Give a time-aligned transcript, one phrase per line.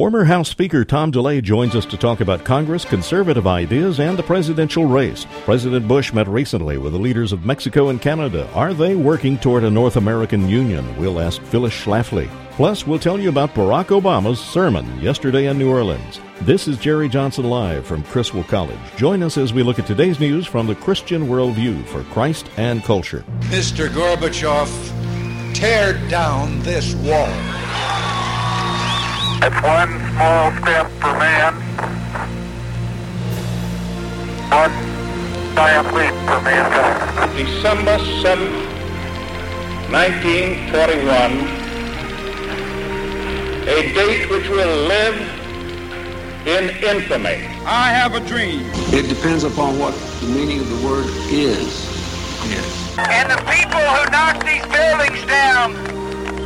[0.00, 4.22] Former House Speaker Tom DeLay joins us to talk about Congress, conservative ideas, and the
[4.22, 5.26] presidential race.
[5.44, 8.50] President Bush met recently with the leaders of Mexico and Canada.
[8.54, 10.96] Are they working toward a North American Union?
[10.96, 12.30] We'll ask Phyllis Schlafly.
[12.52, 16.18] Plus, we'll tell you about Barack Obama's sermon yesterday in New Orleans.
[16.40, 18.78] This is Jerry Johnson Live from Criswell College.
[18.96, 22.82] Join us as we look at today's news from the Christian worldview for Christ and
[22.84, 23.22] culture.
[23.50, 23.90] Mr.
[23.90, 27.69] Gorbachev, tear down this wall.
[29.42, 31.54] It's one small step for man,
[34.50, 34.74] one
[35.54, 37.36] giant leap for mankind.
[37.38, 38.52] December 7th,
[39.90, 41.32] 1941,
[43.66, 45.16] a date which will live
[46.46, 47.46] in infamy.
[47.64, 48.60] I have a dream.
[48.92, 51.88] It depends upon what the meaning of the word is.
[52.44, 52.98] Yes.
[52.98, 55.99] And the people who knock these buildings down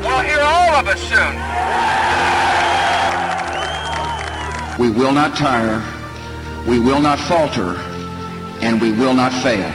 [0.05, 1.35] will hear all of us soon.
[4.79, 5.83] We will not tire,
[6.69, 7.77] we will not falter,
[8.61, 9.71] and we will not fail.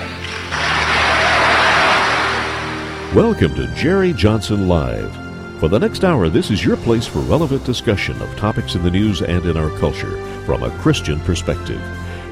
[3.16, 5.12] Welcome to Jerry Johnson Live.
[5.60, 8.92] For the next hour, this is your place for relevant discussion of topics in the
[8.92, 11.82] news and in our culture from a Christian perspective.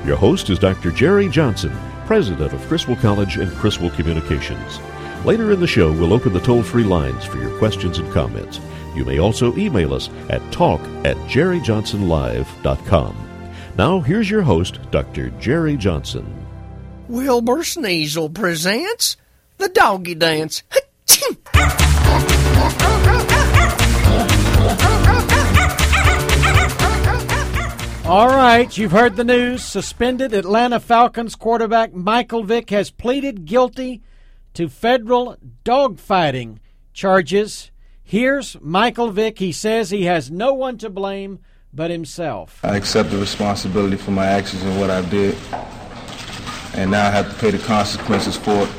[0.06, 0.92] Your host is Dr.
[0.92, 4.80] Jerry Johnson, president of Criswell College and Criswell Communications.
[5.26, 8.60] Later in the show, we'll open the toll free lines for your questions and comments.
[8.96, 13.16] You may also email us at talk at jerryjohnsonlive.com.
[13.78, 15.30] Now, here's your host, Dr.
[15.40, 16.26] Jerry Johnson.
[17.08, 19.18] Wilbur Sneasel presents
[19.58, 20.64] the Doggy Dance.
[28.06, 29.64] All right, you've heard the news.
[29.64, 34.02] Suspended Atlanta Falcons quarterback Michael Vick has pleaded guilty
[34.58, 36.58] to federal dogfighting
[36.92, 37.70] charges.
[38.04, 39.38] Here's Michael Vick.
[39.38, 41.42] He says he has no one to blame
[41.72, 42.60] but himself.
[42.64, 45.38] I accept the responsibility for my actions and what I did,
[46.74, 48.70] and now I have to pay the consequences for it.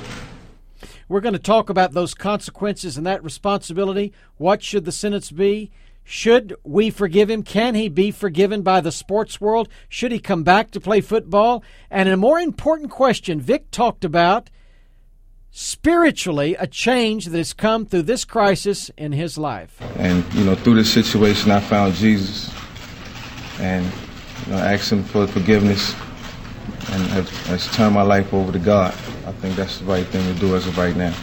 [1.08, 4.12] We're going to talk about those consequences and that responsibility.
[4.36, 5.70] What should the sentence be?
[6.02, 7.44] Should we forgive him?
[7.44, 9.68] Can he be forgiven by the sports world?
[9.88, 11.62] Should he come back to play football?
[11.88, 14.50] And a more important question Vick talked about
[15.50, 19.80] spiritually a change that has come through this crisis in his life.
[19.96, 22.52] And, you know, through this situation, I found Jesus
[23.60, 23.84] and
[24.46, 25.94] you know, asked him for forgiveness
[26.90, 28.92] and have, has turned my life over to God.
[29.26, 31.14] I think that's the right thing to do as of right now.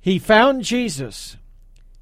[0.00, 1.36] He found Jesus.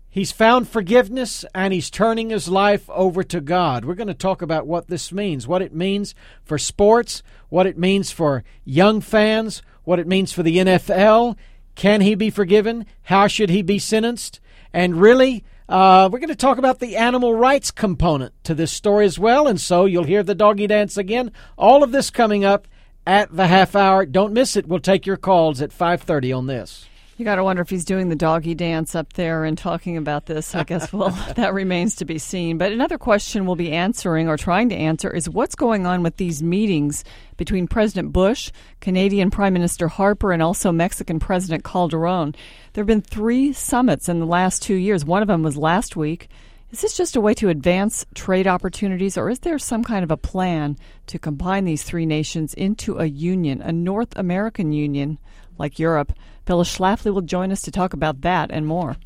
[0.08, 3.84] He's found forgiveness and he's turning his life over to God.
[3.84, 7.76] We're going to talk about what this means, what it means for sports, what it
[7.76, 11.36] means for young fans, what it means for the NFL.
[11.76, 12.86] Can he be forgiven?
[13.02, 14.40] How should he be sentenced?
[14.72, 19.04] And really, uh, we're going to talk about the animal rights component to this story
[19.04, 19.46] as well.
[19.46, 21.30] And so you'll hear the doggy dance again.
[21.56, 22.66] All of this coming up
[23.06, 24.04] at the half hour.
[24.04, 24.66] Don't miss it.
[24.66, 26.86] We'll take your calls at 5:30 on this.
[27.18, 30.26] You got to wonder if he's doing the doggy dance up there and talking about
[30.26, 30.54] this.
[30.54, 32.58] I guess, well, that remains to be seen.
[32.58, 36.18] But another question we'll be answering or trying to answer is what's going on with
[36.18, 37.04] these meetings
[37.38, 42.34] between President Bush, Canadian Prime Minister Harper, and also Mexican President Calderon.
[42.74, 45.02] There have been three summits in the last two years.
[45.02, 46.28] One of them was last week.
[46.70, 50.10] Is this just a way to advance trade opportunities, or is there some kind of
[50.10, 50.76] a plan
[51.06, 55.18] to combine these three nations into a union, a North American union
[55.56, 56.12] like Europe?
[56.46, 58.96] Phyllis Schlafly will join us to talk about that and more.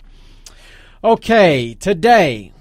[1.03, 2.53] Okay, today,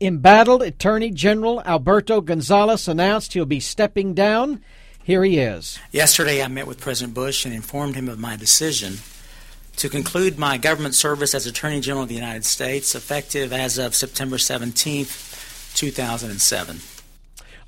[0.00, 4.62] embattled Attorney General Alberto Gonzales announced he'll be stepping down.
[5.02, 5.80] Here he is.
[5.90, 8.98] Yesterday, I met with President Bush and informed him of my decision
[9.76, 13.96] to conclude my government service as Attorney General of the United States effective as of
[13.96, 16.80] September 17th, 2007.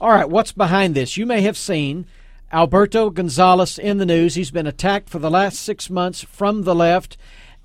[0.00, 1.16] All right, what's behind this?
[1.16, 2.06] You may have seen
[2.54, 4.36] Alberto Gonzales in the news.
[4.36, 7.16] He's been attacked for the last six months from the left.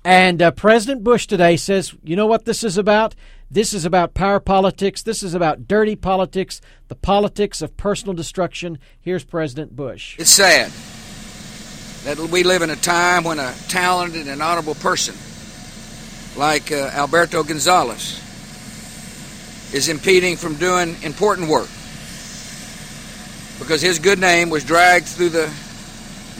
[0.04, 3.14] And uh, President Bush today says, you know what this is about?
[3.48, 5.04] This is about power politics.
[5.04, 8.80] This is about dirty politics, the politics of personal destruction.
[9.00, 10.16] Here's President Bush.
[10.18, 10.72] It's sad
[12.04, 15.14] that we live in a time when a talented and honorable person
[16.36, 18.18] like uh, Alberto Gonzales
[19.72, 21.68] is impeding from doing important work
[23.60, 25.46] because his good name was dragged through the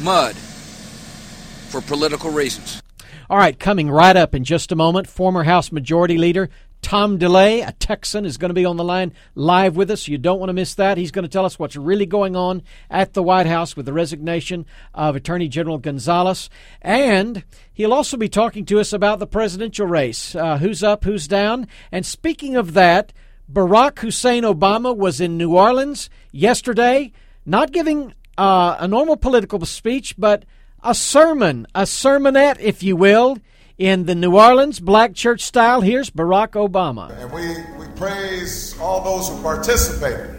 [0.02, 2.82] mud for political reasons.
[3.28, 6.50] All right, coming right up in just a moment, former House Majority Leader
[6.82, 10.08] Tom DeLay, a Texan, is going to be on the line live with us.
[10.08, 10.96] You don't want to miss that.
[10.96, 13.92] He's going to tell us what's really going on at the White House with the
[13.92, 16.48] resignation of Attorney General Gonzales.
[16.80, 21.28] And he'll also be talking to us about the presidential race uh, who's up, who's
[21.28, 21.68] down.
[21.92, 23.12] And speaking of that,
[23.50, 27.12] Barack Hussein Obama was in New Orleans yesterday,
[27.44, 30.44] not giving uh, a normal political speech, but
[30.84, 33.38] a sermon, a sermonette, if you will,
[33.76, 35.80] in the New Orleans black church style.
[35.80, 37.10] Here's Barack Obama.
[37.18, 40.30] And we, we praise all those who participated.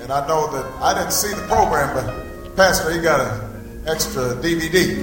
[0.00, 4.34] And I know that I didn't see the program, but Pastor, he got an extra
[4.36, 4.96] DVD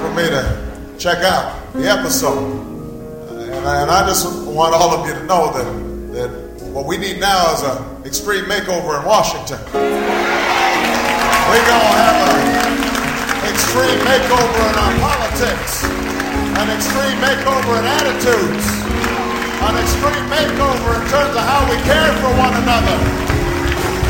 [0.00, 2.71] for me to check out the episode.
[3.52, 5.68] And I, and I just want all of you to know that,
[6.16, 6.32] that
[6.72, 9.60] what we need now is an extreme makeover in Washington.
[9.68, 18.64] We're going to have an extreme makeover in our politics, an extreme makeover in attitudes,
[19.68, 22.96] an extreme makeover in terms of how we care for one another,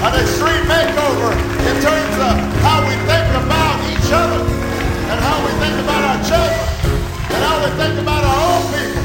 [0.06, 1.34] an extreme makeover
[1.66, 4.38] in terms of how we think about each other,
[5.10, 6.62] and how we think about our children,
[7.26, 9.01] and how we think about our own people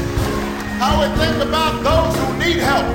[0.78, 2.86] how we think about those who need help.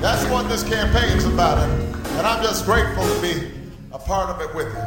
[0.00, 1.58] That's what this campaign's about.
[1.58, 3.52] And, and I'm just grateful to be
[3.92, 4.80] a part of it with you.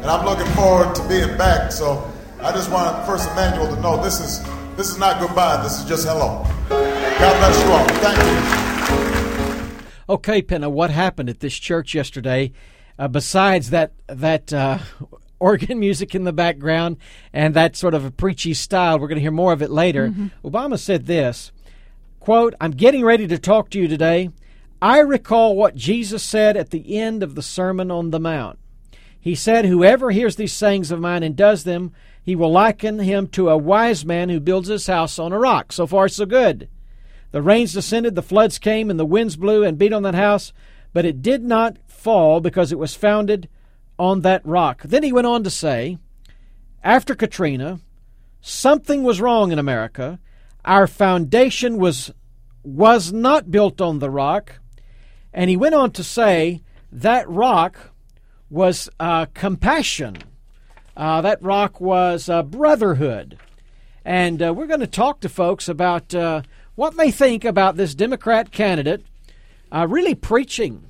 [0.00, 1.70] And I'm looking forward to being back.
[1.70, 2.10] So
[2.42, 4.42] I just want First Emmanuel to know this is
[4.76, 5.62] this is not goodbye.
[5.62, 6.42] This is just hello.
[6.68, 7.86] God bless you all.
[8.00, 8.18] Thank
[9.68, 9.84] you.
[10.08, 12.52] Okay, Penna, what happened at this church yesterday?
[12.98, 14.78] Uh, besides that that uh,
[15.40, 16.98] organ music in the background
[17.32, 18.98] and that sort of a preachy style.
[18.98, 20.08] We're going to hear more of it later.
[20.08, 20.46] Mm-hmm.
[20.46, 21.50] Obama said this
[22.20, 24.30] quote, I'm getting ready to talk to you today.
[24.82, 28.58] I recall what Jesus said at the end of the Sermon on the Mount.
[29.18, 31.92] He said, Whoever hears these sayings of mine and does them,
[32.22, 35.72] he will liken him to a wise man who builds his house on a rock.
[35.72, 36.68] So far, so good.
[37.30, 40.52] The rains descended, the floods came, and the winds blew and beat on that house,
[40.92, 43.48] but it did not fall because it was founded
[44.00, 44.82] on that rock.
[44.82, 45.98] Then he went on to say,
[46.82, 47.80] after Katrina,
[48.40, 50.18] something was wrong in America.
[50.64, 52.10] Our foundation was
[52.62, 54.58] was not built on the rock.
[55.32, 57.92] And he went on to say that rock
[58.48, 60.16] was uh, compassion.
[60.96, 63.38] Uh, that rock was uh, brotherhood.
[64.04, 66.42] And uh, we're going to talk to folks about uh,
[66.74, 69.04] what they think about this Democrat candidate
[69.70, 70.84] uh, really preaching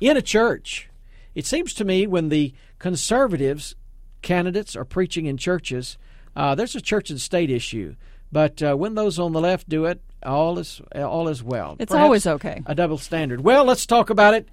[0.00, 0.87] in a church
[1.38, 3.76] it seems to me when the conservatives
[4.22, 5.96] candidates are preaching in churches,
[6.34, 7.94] uh, there's a church and state issue.
[8.32, 11.76] But uh, when those on the left do it, all is all is well.
[11.78, 12.64] It's Perhaps always okay.
[12.66, 13.42] A double standard.
[13.42, 14.48] Well, let's talk about it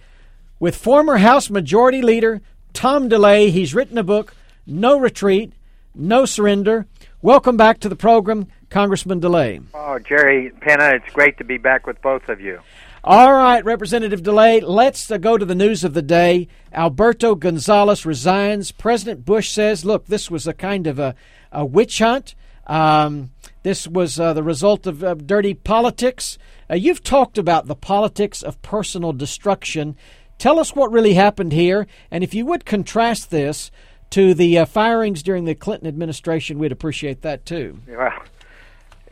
[0.60, 2.40] with former House Majority Leader
[2.74, 3.50] Tom DeLay.
[3.50, 4.36] He's written a book,
[4.68, 5.54] No Retreat,
[5.96, 6.86] No Surrender.
[7.20, 9.62] Welcome back to the program, Congressman DeLay.
[9.74, 12.60] Oh, Jerry Penna, it's great to be back with both of you.
[13.06, 16.50] All right, Representative DeLay, let's uh, go to the news of the day.
[16.74, 18.74] Alberto Gonzales resigns.
[18.74, 21.16] President Bush says, look, this was a kind of a,
[21.54, 22.36] a witch hunt.
[22.68, 23.32] Um,
[23.64, 26.38] this was uh, the result of uh, dirty politics.
[26.70, 29.96] Uh, you've talked about the politics of personal destruction.
[30.38, 33.72] Tell us what really happened here, and if you would contrast this
[34.10, 37.80] to the uh, firings during the Clinton administration, we'd appreciate that too.
[37.88, 38.12] Well,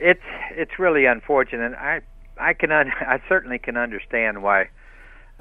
[0.04, 0.22] it's
[0.52, 1.74] it's really unfortunate.
[1.74, 2.02] I
[2.38, 4.70] I can un- I certainly can understand why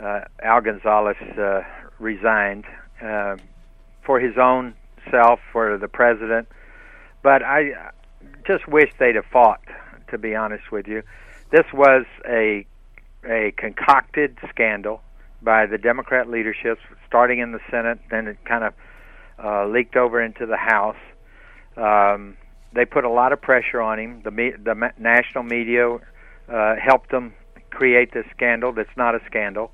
[0.03, 1.63] uh, Al Gonzales uh,
[1.99, 2.65] resigned
[3.03, 3.37] uh,
[4.05, 4.75] for his own
[5.11, 6.49] self, for the president.
[7.23, 7.93] But I
[8.47, 9.61] just wish they'd have fought.
[10.11, 11.03] To be honest with you,
[11.51, 12.67] this was a
[13.25, 15.01] a concocted scandal
[15.41, 18.75] by the Democrat leadership, starting in the Senate, then it kind of
[19.43, 20.97] uh, leaked over into the House.
[21.79, 22.37] Um,
[22.75, 24.23] they put a lot of pressure on him.
[24.25, 25.99] The me- the national media
[26.49, 27.35] uh, helped them
[27.71, 29.71] create this scandal that's not a scandal.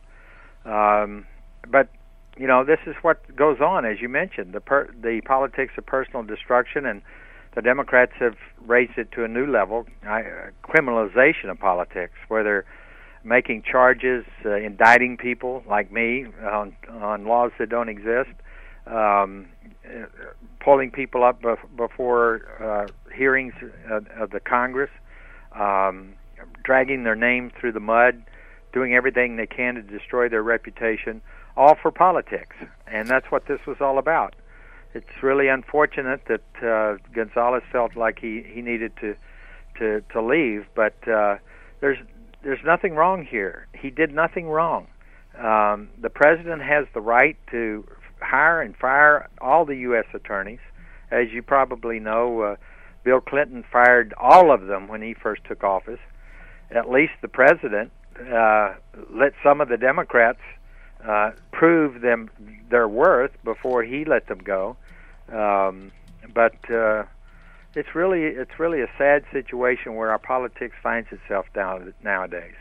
[0.64, 1.26] Um,
[1.69, 1.88] but
[2.37, 5.87] you know, this is what goes on, as you mentioned, the per- the politics of
[5.87, 7.02] personal destruction, and
[7.55, 10.21] the Democrats have raised it to a new level, uh,
[10.62, 12.64] criminalization of politics, where they're
[13.25, 18.31] making charges, uh, indicting people like me on on laws that don't exist,
[18.87, 19.47] um,
[20.61, 23.54] pulling people up bef- before uh, hearings
[23.90, 24.90] of, of the Congress.
[25.52, 26.14] Um,
[26.62, 28.23] dragging their name through the mud,
[28.73, 31.21] doing everything they can to destroy their reputation,
[31.57, 32.57] all for politics.
[32.87, 34.35] And that's what this was all about.
[34.95, 39.16] It's really unfortunate that uh, Gonzales felt like he, he needed to
[39.78, 41.37] to to leave, but uh,
[41.80, 41.99] there's
[42.42, 43.66] there's nothing wrong here.
[43.75, 44.88] He did nothing wrong.
[45.38, 47.87] Um, the president has the right to
[48.28, 50.06] hire and fire all the U.S.
[50.14, 50.61] attorneys.
[51.11, 52.56] As you probably know, uh,
[53.02, 56.00] Bill Clinton fired all of them when he first took office
[56.70, 57.90] at least the president
[58.32, 58.75] uh,
[59.11, 60.40] let some of the Democrats
[61.06, 62.28] uh, prove them
[62.70, 64.76] their worth before he let them go.
[65.32, 65.92] Um,
[66.35, 67.04] but uh,
[67.75, 72.54] it's really it's really a sad situation where our politics finds itself down nowadays.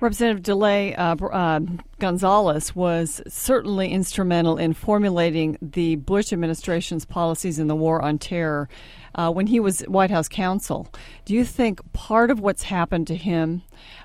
[0.00, 1.60] Representative DeLay uh, uh,
[1.98, 8.70] Gonzales was certainly instrumental in formulating the Bush administration's policies in the war on terror
[9.14, 10.88] uh, when he was White House counsel.
[11.26, 13.60] Do you think part of what's happened to him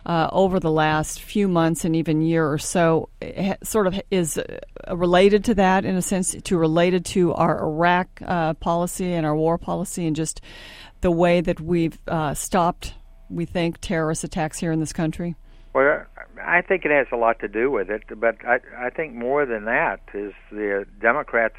[0.06, 4.38] uh, over the last few months and even year or so eh, sort of is
[4.38, 9.26] uh, related to that in a sense, to related to our Iraq uh, policy and
[9.26, 10.42] our war policy and just
[11.00, 11.98] the way that we've
[12.34, 12.96] stopped,
[13.30, 15.36] we think, terrorist attacks here in this country?
[15.76, 16.06] Well,
[16.42, 19.46] I think it has a lot to do with it, but I, I think more
[19.46, 21.58] than that is the Democrats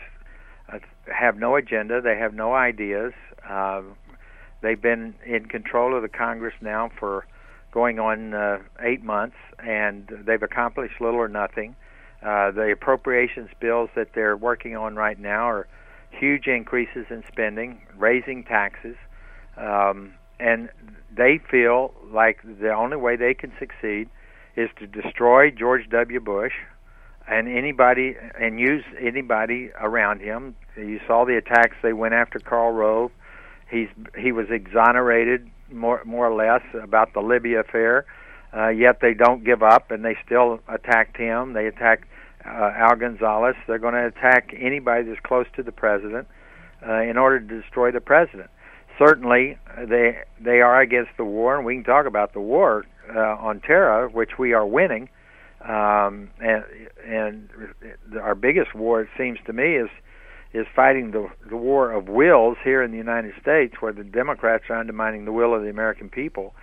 [0.72, 0.78] uh,
[1.14, 2.00] have no agenda.
[2.00, 3.12] They have no ideas.
[3.46, 3.82] Uh,
[4.62, 7.26] they've been in control of the Congress now for
[7.72, 11.76] going on uh, eight months, and they've accomplished little or nothing.
[12.22, 15.68] Uh, the appropriations bills that they're working on right now are
[16.08, 18.96] huge increases in spending, raising taxes,
[19.58, 20.68] um, and
[21.16, 24.08] they feel like the only way they can succeed
[24.56, 26.20] is to destroy George W.
[26.20, 26.52] Bush
[27.28, 30.54] and anybody and use anybody around him.
[30.76, 33.10] You saw the attacks they went after Karl Rove.
[33.70, 38.06] He's he was exonerated more more or less about the Libby affair.
[38.56, 41.52] Uh, yet they don't give up and they still attacked him.
[41.52, 42.04] They attacked
[42.46, 43.56] uh, Al Gonzales.
[43.66, 46.28] They're going to attack anybody that's close to the president
[46.86, 48.48] uh, in order to destroy the president
[48.98, 52.84] certainly they they are against the war, and we can talk about the war
[53.14, 55.08] uh, on terror, which we are winning.
[55.64, 56.64] Um, and
[57.04, 57.48] and
[58.20, 59.90] our biggest war, it seems to me, is
[60.52, 64.64] is fighting the the war of wills here in the United States, where the Democrats
[64.68, 66.54] are undermining the will of the American people.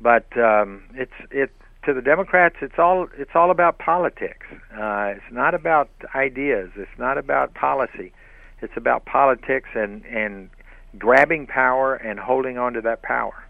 [0.00, 1.50] But um, it's it
[1.84, 4.46] to the Democrats, it's all it's all about politics.
[4.72, 6.70] Uh, it's not about ideas.
[6.76, 8.12] It's not about policy.
[8.60, 10.50] It's about politics and and
[10.98, 13.44] grabbing power and holding on to that power.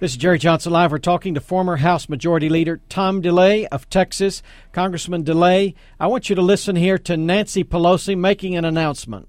[0.00, 0.92] This is Jerry Johnson Live.
[0.92, 4.44] We're talking to former House Majority Leader Tom DeLay of Texas.
[4.72, 9.28] Congressman DeLay, I want you to listen here to Nancy Pelosi making an announcement.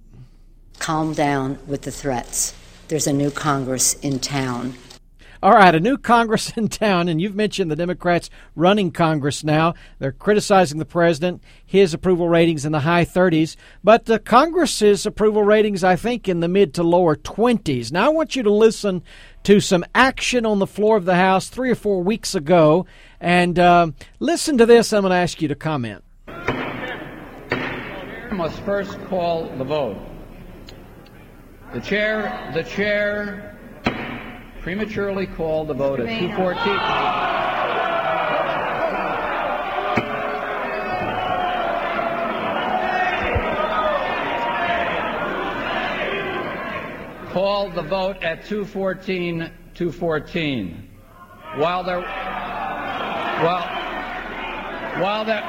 [0.77, 2.53] Calm down with the threats.
[2.87, 4.75] There's a new Congress in town.
[5.41, 9.73] All right, a new Congress in town, and you've mentioned the Democrats running Congress now.
[9.97, 15.43] They're criticizing the president, his approval ratings in the high 30s, but the Congress's approval
[15.43, 17.89] ratings, I think, in the mid to lower 20s.
[17.89, 19.01] Now, I want you to listen
[19.43, 22.85] to some action on the floor of the House three or four weeks ago,
[23.21, 24.91] and uh, listen to this.
[24.91, 26.03] I'm going to ask you to comment.
[26.27, 29.97] I must first call the vote.
[31.73, 33.55] The chair, the chair
[34.69, 36.77] prematurely called the vote at 214.
[47.33, 50.89] called the vote at 214 214
[51.55, 52.01] while there
[53.41, 53.67] while
[55.01, 55.41] while there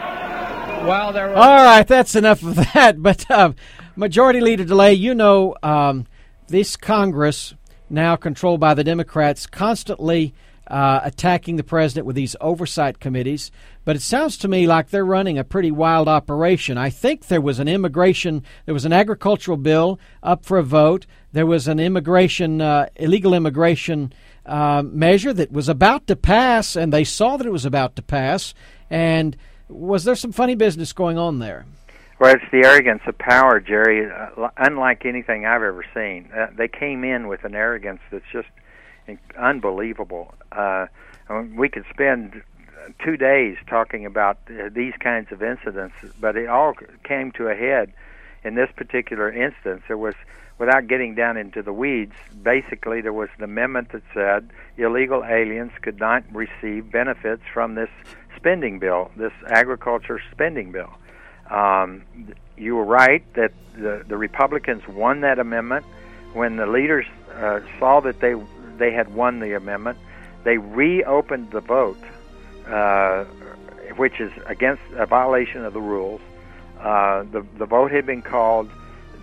[0.87, 3.53] while there all right that's enough of that but uh,
[3.97, 6.07] majority leader DeLay you know um,
[6.49, 7.55] this congress
[7.91, 10.33] now controlled by the Democrats, constantly
[10.67, 13.51] uh, attacking the president with these oversight committees.
[13.85, 16.79] But it sounds to me like they're running a pretty wild operation.
[16.79, 21.07] I think there was an immigration, there was an agricultural bill up for a vote.
[21.33, 24.13] There was an immigration, uh, illegal immigration
[24.47, 28.03] uh, measure that was about to pass, and they saw that it was about to
[28.03, 28.55] pass.
[28.89, 29.37] And
[29.69, 31.67] was there some funny business going on there?
[32.21, 34.07] Well, it's the arrogance of power, Jerry.
[34.07, 38.49] Uh, unlike anything I've ever seen, uh, they came in with an arrogance that's just
[39.39, 40.35] unbelievable.
[40.53, 40.89] Uh,
[41.57, 42.43] we could spend
[43.03, 46.75] two days talking about uh, these kinds of incidents, but it all
[47.05, 47.91] came to a head
[48.45, 49.81] in this particular instance.
[49.89, 50.15] There was,
[50.59, 52.13] without getting down into the weeds,
[52.43, 57.89] basically there was an amendment that said illegal aliens could not receive benefits from this
[58.37, 60.91] spending bill, this agriculture spending bill.
[61.51, 62.03] Um,
[62.57, 65.85] you were right that the, the Republicans won that amendment.
[66.33, 68.35] When the leaders uh, saw that they
[68.79, 69.99] they had won the amendment,
[70.45, 71.99] they reopened the vote,
[72.67, 73.25] uh,
[73.97, 76.21] which is against a violation of the rules.
[76.79, 78.71] Uh, the the vote had been called.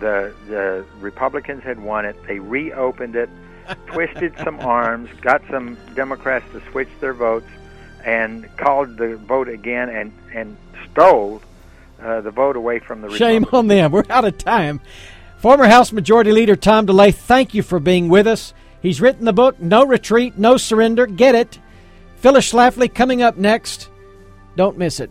[0.00, 2.16] The the Republicans had won it.
[2.26, 3.30] They reopened it,
[3.86, 7.48] twisted some arms, got some Democrats to switch their votes,
[8.04, 10.56] and called the vote again and and
[10.90, 11.40] stole
[12.02, 13.92] uh, the vote away from the Shame on them.
[13.92, 14.80] We're out of time.
[15.38, 18.54] Former House Majority Leader Tom DeLay, thank you for being with us.
[18.80, 21.06] He's written the book, No Retreat, No Surrender.
[21.06, 21.58] Get it.
[22.16, 23.88] Phyllis Schlafly coming up next.
[24.56, 25.10] Don't miss it.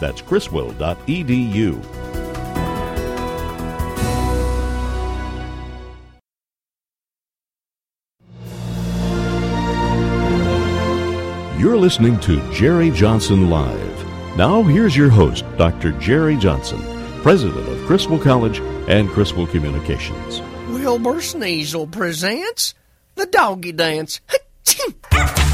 [0.00, 1.82] That's criswell.edu.
[11.58, 14.36] You're listening to Jerry Johnson Live.
[14.36, 15.92] Now, here's your host, Dr.
[15.92, 16.80] Jerry Johnson,
[17.22, 20.40] president of Criswell College and Criswell Communications.
[20.68, 22.74] Wilbur Sneasel presents
[23.14, 24.20] the Doggy Dance.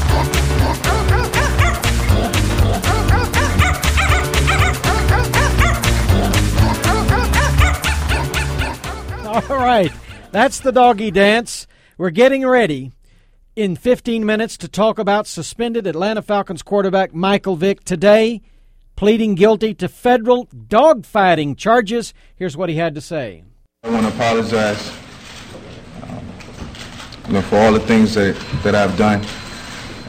[9.49, 9.91] All right,
[10.31, 11.65] that's the doggy dance.
[11.97, 12.91] We're getting ready
[13.55, 18.43] in 15 minutes to talk about suspended Atlanta Falcons quarterback Michael Vick today,
[18.95, 22.13] pleading guilty to federal dogfighting charges.
[22.35, 23.43] Here's what he had to say.
[23.81, 24.91] I want to apologize
[26.03, 26.23] um,
[27.25, 29.25] you know, for all the things that, that I've done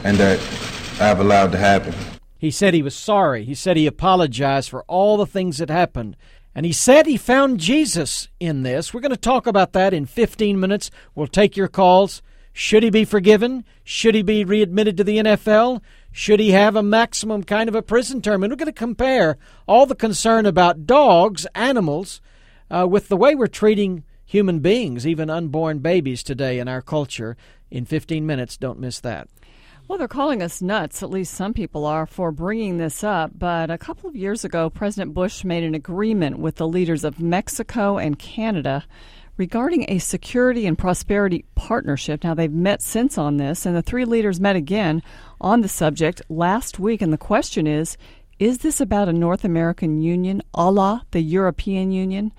[0.03, 0.39] and that
[1.01, 1.95] I've allowed to happen.
[2.37, 3.43] He said he was sorry.
[3.43, 6.15] He said he apologized for all the things that happened.
[6.55, 8.93] And he said he found Jesus in this.
[8.93, 10.89] We're going to talk about that in 15 minutes.
[11.13, 12.21] We'll take your calls.
[12.53, 13.65] Should he be forgiven?
[13.83, 15.81] Should he be readmitted to the NFL?
[16.13, 18.41] Should he have a maximum kind of a prison term?
[18.41, 19.37] And we're going to compare
[19.67, 22.21] all the concern about dogs, animals,
[22.71, 27.35] uh, with the way we're treating human beings, even unborn babies today in our culture.
[27.69, 29.27] In 15 minutes, don't miss that.
[29.87, 33.37] Well, they're calling us nuts, at least some people are, for bringing this up.
[33.37, 37.19] But a couple of years ago, President Bush made an agreement with the leaders of
[37.19, 38.83] Mexico and Canada
[39.37, 42.23] regarding a security and prosperity partnership.
[42.23, 45.03] Now, they've met since on this, and the three leaders met again
[45.39, 47.03] on the subject last week.
[47.03, 47.95] And the question is
[48.39, 52.31] is this about a North American Union a la the European Union?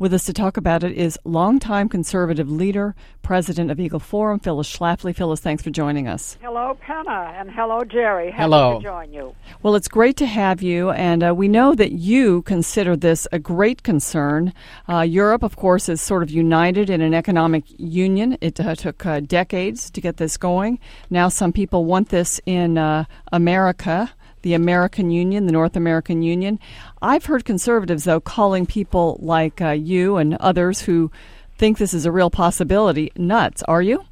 [0.00, 4.74] With us to talk about it is longtime conservative leader, president of Eagle Forum, Phyllis
[4.74, 5.14] Schlafly.
[5.14, 6.38] Phyllis, thanks for joining us.
[6.40, 8.30] Hello, Penna, and hello, Jerry.
[8.30, 8.78] Happy hello.
[8.78, 9.36] to join you.
[9.62, 13.38] Well, it's great to have you, and uh, we know that you consider this a
[13.38, 14.54] great concern.
[14.88, 18.38] Uh, Europe, of course, is sort of united in an economic union.
[18.40, 20.78] It uh, took uh, decades to get this going.
[21.10, 24.10] Now, some people want this in uh, America
[24.42, 26.58] the American Union, the North American Union.
[27.02, 31.10] I've heard conservatives, though, calling people like uh, you and others who
[31.58, 33.62] think this is a real possibility nuts.
[33.64, 34.04] Are you?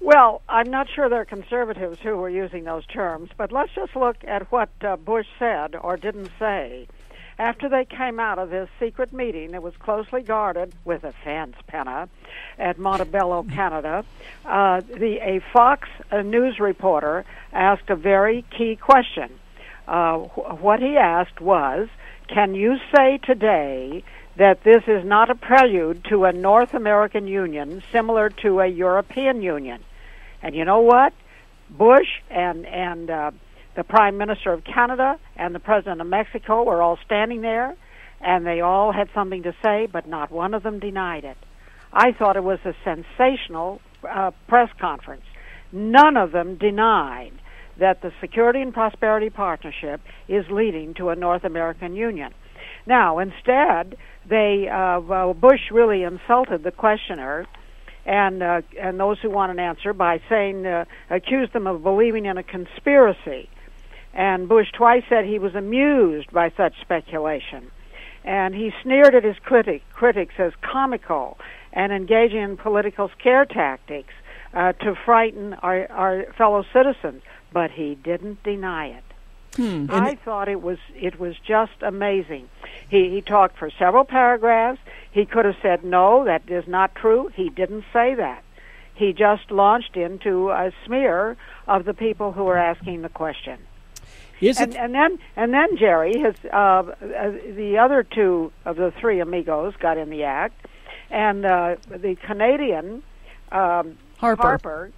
[0.00, 4.16] Well, I'm not sure they're conservatives who were using those terms, but let's just look
[4.24, 6.86] at what uh, Bush said or didn't say.
[7.38, 11.54] After they came out of this secret meeting that was closely guarded with a fence,
[11.66, 12.08] Penna,
[12.58, 14.04] at Montebello, Canada,
[14.46, 19.38] uh, the a Fox a news reporter asked a very key question.
[19.86, 21.88] Uh, wh- what he asked was,
[22.28, 24.02] "Can you say today
[24.36, 29.42] that this is not a prelude to a North American Union similar to a European
[29.42, 29.84] Union?"
[30.42, 31.12] And you know what?
[31.68, 33.30] Bush and and uh,
[33.76, 37.76] the Prime Minister of Canada and the President of Mexico were all standing there,
[38.20, 41.36] and they all had something to say, but not one of them denied it.
[41.92, 45.24] I thought it was a sensational uh, press conference.
[45.72, 47.32] None of them denied
[47.78, 52.32] that the Security and Prosperity Partnership is leading to a North American Union.
[52.86, 53.96] Now, instead,
[54.28, 57.46] they uh, well, Bush really insulted the questioner
[58.06, 62.26] and uh, and those who want an answer by saying uh, accused them of believing
[62.26, 63.48] in a conspiracy.
[64.16, 67.70] And Bush twice said he was amused by such speculation.
[68.24, 71.36] And he sneered at his critic, critics as comical
[71.74, 74.14] and engaging in political scare tactics
[74.54, 77.22] uh, to frighten our, our fellow citizens.
[77.52, 79.04] But he didn't deny it.
[79.54, 79.86] Hmm.
[79.90, 82.48] I thought it was it was just amazing.
[82.90, 84.80] He he talked for several paragraphs.
[85.10, 87.30] He could have said no, that is not true.
[87.34, 88.42] He didn't say that.
[88.94, 93.58] He just launched into a smear of the people who were asking the question.
[94.40, 98.92] Is and, and then and then Jerry, his uh, uh, the other two of the
[99.00, 100.66] three amigos got in the act,
[101.10, 103.02] and uh, the Canadian
[103.50, 104.42] um, Harper.
[104.42, 104.92] Harper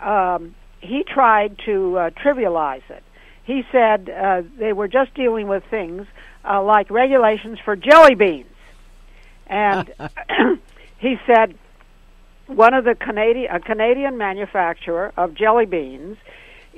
[0.00, 3.02] um, he tried to uh, trivialize it.
[3.44, 6.06] He said uh, they were just dealing with things
[6.44, 8.46] uh, like regulations for jelly beans,
[9.46, 9.92] and
[10.98, 11.54] he said
[12.46, 16.18] one of the Canadian a Canadian manufacturer of jelly beans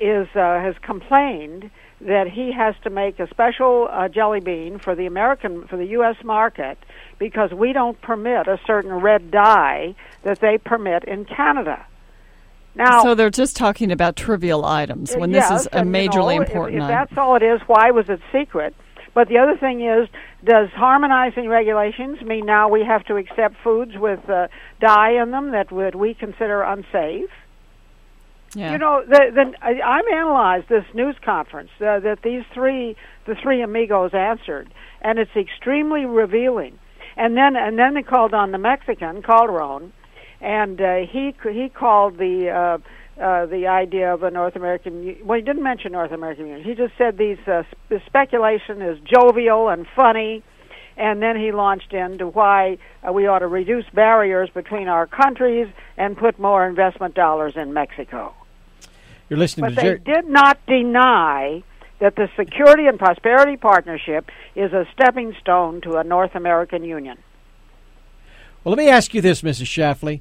[0.00, 4.94] is uh, has complained that he has to make a special uh, jelly bean for
[4.94, 6.16] the American for the U.S.
[6.24, 6.78] market
[7.18, 11.84] because we don't permit a certain red dye that they permit in Canada.
[12.74, 15.92] Now, so they're just talking about trivial items when yes, this is a and, you
[15.92, 16.96] majorly know, important If, item.
[16.96, 18.74] that's all it is, why was it secret?
[19.14, 20.08] But the other thing is,
[20.44, 24.46] does harmonizing regulations mean now we have to accept foods with uh,
[24.80, 27.30] dye in them that would we consider unsafe?
[28.58, 28.72] Yeah.
[28.72, 33.36] You know, the, the, I, I'm analyzed this news conference uh, that these three, the
[33.40, 34.68] three amigos answered,
[35.00, 36.76] and it's extremely revealing.
[37.16, 39.92] And then, and then they called on the Mexican Calderon,
[40.40, 45.16] and uh, he he called the uh, uh, the idea of a North American.
[45.24, 46.64] Well, he didn't mention North American Union.
[46.64, 50.42] He just said these uh, sp- speculation is jovial and funny,
[50.96, 55.68] and then he launched into why uh, we ought to reduce barriers between our countries
[55.96, 58.34] and put more investment dollars in Mexico.
[59.28, 61.62] You're listening But to they did not deny
[62.00, 67.18] that the Security and Prosperity Partnership is a stepping stone to a North American Union.
[68.64, 69.66] Well, let me ask you this, Mrs.
[69.66, 70.20] Schlafly.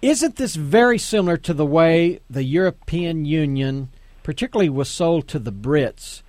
[0.00, 3.88] Isn't this very similar to the way the European Union,
[4.22, 6.22] particularly, was sold to the Brits?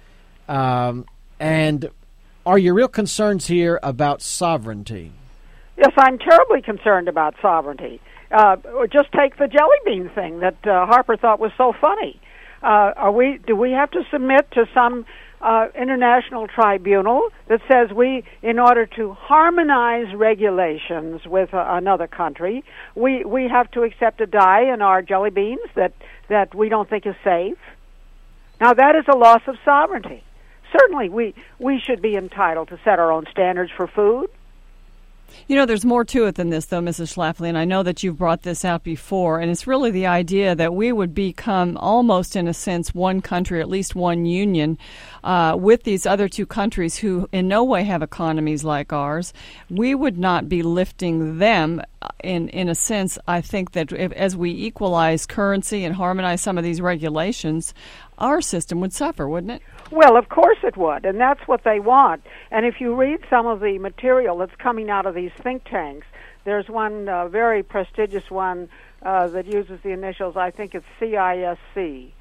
[0.47, 1.05] Um,
[1.39, 1.89] and
[2.45, 5.11] are your real concerns here about sovereignty?
[5.77, 8.01] Yes, I'm terribly concerned about sovereignty.
[8.31, 12.19] Uh, or just take the jelly bean thing that uh, Harper thought was so funny.
[12.61, 13.39] Uh, are we?
[13.45, 15.05] Do we have to submit to some
[15.41, 22.63] uh, international tribunal that says we, in order to harmonize regulations with uh, another country,
[22.95, 25.93] we we have to accept a dye in our jelly beans that
[26.27, 27.57] that we don't think is safe?
[28.59, 30.23] Now that is a loss of sovereignty.
[30.71, 34.29] Certainly, we we should be entitled to set our own standards for food.
[35.47, 37.13] You know, there's more to it than this, though, Mrs.
[37.15, 40.55] Schlafly, and I know that you've brought this out before, and it's really the idea
[40.55, 44.77] that we would become almost, in a sense, one country, at least one union,
[45.23, 49.33] uh, with these other two countries who in no way have economies like ours.
[49.69, 51.81] We would not be lifting them.
[52.01, 56.41] uh, In in a sense, I think that if, as we equalize currency and harmonize
[56.41, 57.73] some of these regulations,
[58.19, 59.61] our system would suffer, wouldn't it?
[59.91, 62.23] Well, of course it would, and that's what they want.
[62.51, 66.05] And if you read some of the material that's coming out of these think tanks,
[66.43, 68.69] there's one uh, very prestigious one
[69.01, 70.37] uh, that uses the initials.
[70.37, 72.11] I think it's CISC,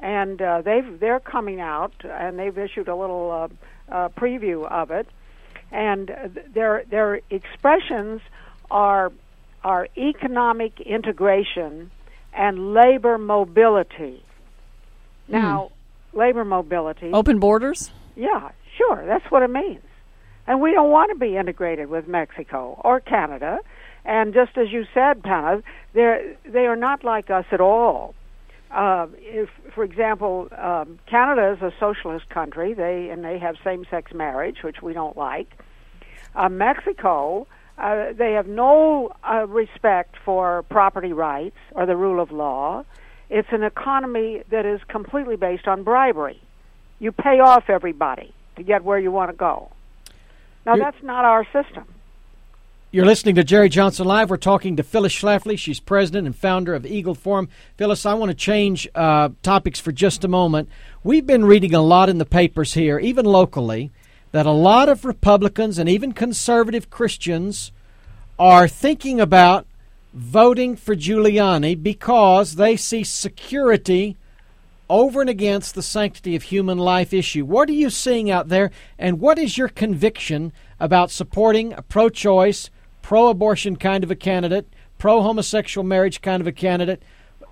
[0.00, 4.90] and uh, they've they're coming out and they've issued a little uh, uh, preview of
[4.90, 5.08] it,
[5.72, 6.10] and
[6.54, 8.20] their their expressions
[8.70, 9.12] are
[9.64, 11.90] are economic integration
[12.32, 14.22] and labor mobility.
[15.28, 15.72] Now,
[16.12, 17.10] labor mobility.
[17.12, 17.90] Open borders?
[18.14, 19.04] Yeah, sure.
[19.06, 19.82] That's what it means.
[20.46, 23.58] And we don't want to be integrated with Mexico or Canada.
[24.04, 25.62] And just as you said, Penna,
[25.92, 28.14] they're, they are not like us at all.
[28.70, 34.12] Uh, if, for example, um, Canada is a socialist country, they and they have same-sex
[34.12, 35.48] marriage, which we don't like.
[36.34, 37.46] Uh, Mexico,
[37.78, 42.84] uh, they have no uh, respect for property rights or the rule of law.
[43.28, 46.40] It's an economy that is completely based on bribery.
[46.98, 49.70] You pay off everybody to get where you want to go.
[50.64, 51.84] Now, You're- that's not our system.
[52.92, 54.30] You're listening to Jerry Johnson Live.
[54.30, 55.58] We're talking to Phyllis Schlafly.
[55.58, 57.48] She's president and founder of Eagle Forum.
[57.76, 60.68] Phyllis, I want to change uh, topics for just a moment.
[61.02, 63.90] We've been reading a lot in the papers here, even locally,
[64.30, 67.72] that a lot of Republicans and even conservative Christians
[68.38, 69.65] are thinking about
[70.16, 74.16] voting for Giuliani because they see security
[74.88, 77.44] over and against the sanctity of human life issue.
[77.44, 82.08] What are you seeing out there, and what is your conviction about supporting a pro
[82.08, 82.70] choice,
[83.02, 87.02] pro abortion kind of a candidate, pro homosexual marriage kind of a candidate,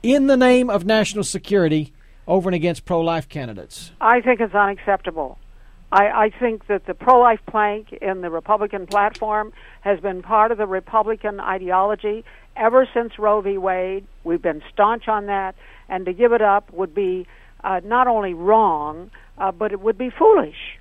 [0.03, 1.93] in the name of national security
[2.27, 3.93] over and against pro life candidates?
[4.01, 5.39] I think it's unacceptable.
[5.95, 9.53] I, I think that the pro life plank in the Republican platform
[9.83, 12.25] has been part of the Republican ideology
[12.57, 13.59] ever since Roe v.
[13.59, 14.05] Wade.
[14.25, 15.55] We've been staunch on that,
[15.89, 17.29] and to give it up would be
[17.63, 20.81] uh, not only wrong, uh, but it would be foolish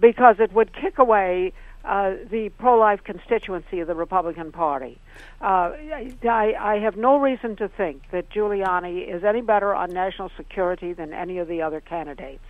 [0.00, 1.52] because it would kick away
[1.84, 4.98] uh, the pro life constituency of the Republican Party.
[5.42, 5.72] Uh,
[6.22, 10.94] I, I have no reason to think that Giuliani is any better on national security
[10.94, 12.40] than any of the other candidates.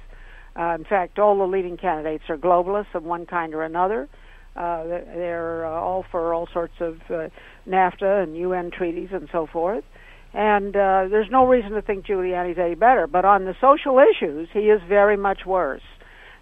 [0.56, 4.08] Uh, in fact, all the leading candidates are globalists of one kind or another.
[4.56, 7.28] Uh, they're uh, all for all sorts of uh,
[7.66, 9.84] NAFTA and UN treaties and so forth.
[10.32, 13.06] And uh, there's no reason to think Giuliani's any better.
[13.06, 15.82] But on the social issues, he is very much worse.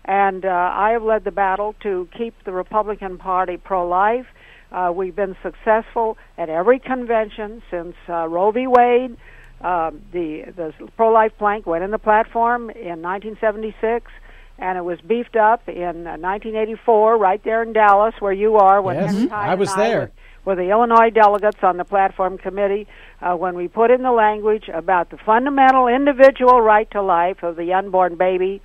[0.04, 4.26] And uh, I have led the battle to keep the Republican Party pro-life.
[4.70, 8.66] Uh, we've been successful at every convention since uh, Roe v.
[8.66, 9.16] Wade.
[9.62, 14.10] Uh, the the pro-life plank went in the platform in 1976
[14.58, 18.82] and it was beefed up in uh, 1984 right there in Dallas where you are
[18.82, 20.12] when yes, Henry I was there
[20.44, 22.88] were, were the Illinois delegates on the platform committee
[23.20, 27.56] uh, when we put in the language about the fundamental individual right to life of
[27.56, 28.60] the unborn baby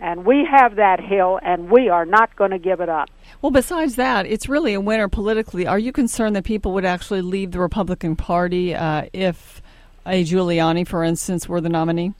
[0.00, 3.10] and we have that hill and we are not going to give it up.
[3.42, 5.66] Well, besides that, it's really a winner politically.
[5.66, 9.60] Are you concerned that people would actually leave the Republican Party uh, if
[10.06, 12.12] a Giuliani, for instance, were the nominee?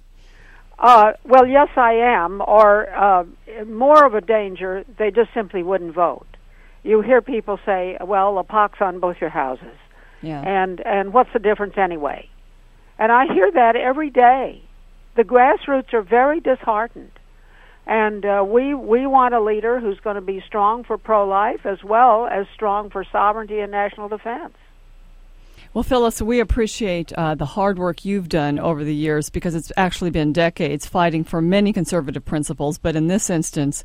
[0.78, 2.40] Uh, well, yes, I am.
[2.46, 3.24] Or uh,
[3.66, 6.26] more of a danger, they just simply wouldn't vote.
[6.84, 9.76] You hear people say, "Well, a pox on both your houses,"
[10.22, 10.40] yeah.
[10.40, 12.28] and and what's the difference anyway?
[12.98, 14.62] And I hear that every day.
[15.16, 17.10] The grassroots are very disheartened,
[17.86, 21.82] and uh, we we want a leader who's going to be strong for pro-life as
[21.82, 24.54] well as strong for sovereignty and national defense.
[25.78, 29.70] Well, Phyllis, we appreciate uh, the hard work you've done over the years because it's
[29.76, 33.84] actually been decades fighting for many conservative principles, but in this instance,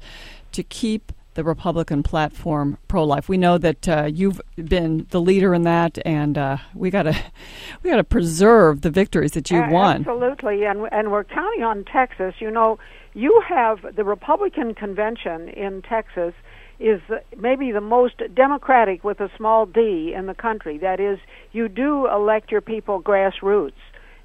[0.54, 3.30] to keep the Republican platform pro-life.
[3.30, 7.16] We know that uh, you've been the leader in that, and uh, we got to
[7.84, 9.98] we got to preserve the victories that you've won.
[9.98, 12.34] Absolutely, and and we're counting on Texas.
[12.40, 12.80] You know,
[13.14, 16.34] you have the Republican convention in Texas
[16.80, 17.02] is
[17.38, 20.78] maybe the most democratic with a small d in the country.
[20.78, 21.20] That is,
[21.52, 23.74] you do elect your people grassroots.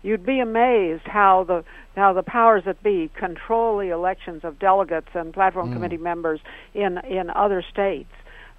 [0.03, 1.65] You'd be amazed how the
[1.97, 5.73] how the powers that be control the elections of delegates and platform mm.
[5.73, 6.41] committee members
[6.75, 8.13] in in other states.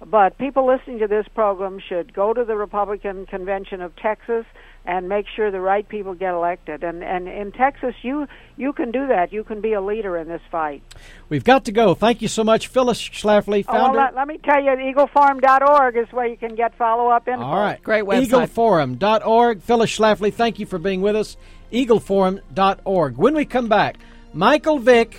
[0.04, 4.46] But people listening to this program should go to the Republican Convention of Texas
[4.84, 6.82] and make sure the right people get elected.
[6.82, 9.32] And and in Texas, you you can do that.
[9.32, 10.82] You can be a leader in this fight.
[11.28, 11.94] We've got to go.
[11.94, 13.80] Thank you so much, Phyllis Schlafly, founder.
[13.80, 17.28] Oh, well, let, let, me tell you, eagleforum.org is where you can get follow up
[17.28, 17.42] info.
[17.42, 18.28] All right, great website.
[18.28, 19.62] Eagleforum.org.
[19.62, 21.36] Phyllis Schlafly, thank you for being with us.
[21.72, 23.16] Eagleforum.org.
[23.16, 23.96] When we come back,
[24.32, 25.16] Michael Vick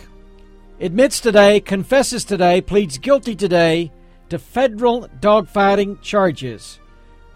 [0.80, 3.92] admits today, confesses today, pleads guilty today
[4.30, 6.81] to federal dogfighting charges.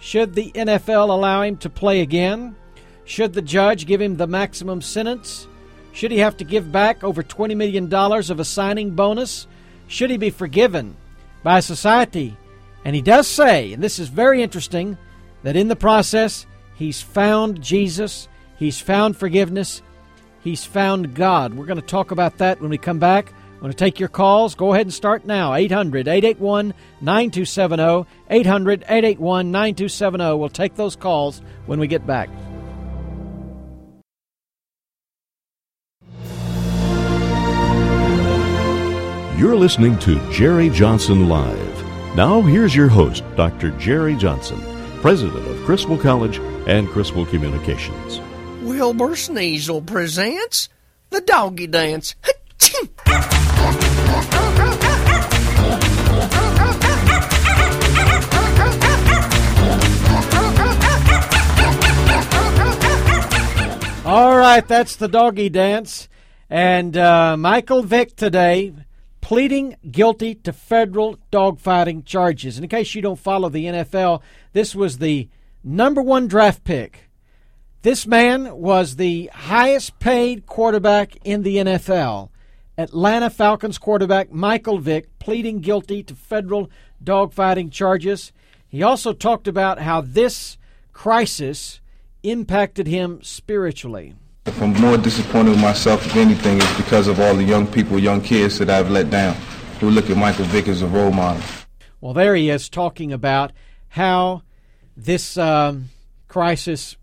[0.06, 2.56] Should the NFL allow him to play again?
[3.06, 5.48] Should the judge give him the maximum sentence?
[5.94, 9.48] Should he have to give back over $20 million of a signing bonus?
[9.88, 10.96] Should he be forgiven
[11.42, 12.38] by society?
[12.86, 14.96] And he does say, and this is very interesting,
[15.42, 18.28] that in the process, he's found Jesus,
[18.60, 19.82] he's found forgiveness,
[20.44, 21.56] he's found God.
[21.56, 23.34] We're going to talk about that when we come back.
[23.58, 24.56] I want to take your calls.
[24.56, 25.54] Go ahead and start now.
[25.54, 28.08] 800 881 9270.
[28.30, 30.38] 800 881 9270.
[30.38, 32.30] We'll take those calls when we get back.
[39.38, 42.16] You're listening to Jerry Johnson Live.
[42.16, 43.72] Now, here's your host, Dr.
[43.72, 44.62] Jerry Johnson,
[45.02, 48.22] president of Criswell College and Criswell Communications.
[48.62, 50.70] Wilbur Sneasel presents
[51.10, 52.16] the Doggy Dance.
[64.06, 66.08] All right, that's the doggy dance.
[66.48, 68.72] And uh, Michael Vick today
[69.20, 72.58] pleading guilty to federal dogfighting charges.
[72.58, 74.22] And in case you don't follow the NFL,
[74.54, 75.28] this was the
[75.64, 77.10] number one draft pick.
[77.82, 82.30] This man was the highest paid quarterback in the NFL.
[82.78, 86.70] Atlanta Falcons quarterback Michael Vick pleading guilty to federal
[87.04, 88.34] dogfighting charges.
[88.68, 90.58] He also talked about how this
[90.92, 91.80] crisis
[92.24, 94.16] impacted him spiritually.
[94.46, 97.98] If I'm more disappointed with myself, if anything, it's because of all the young people,
[97.98, 99.36] young kids that I've let down
[99.80, 101.42] who look at Michael Vick as a role model.
[102.02, 103.52] Well, there he is talking about
[103.90, 104.44] how
[104.98, 105.90] this um,
[106.28, 106.98] crisis,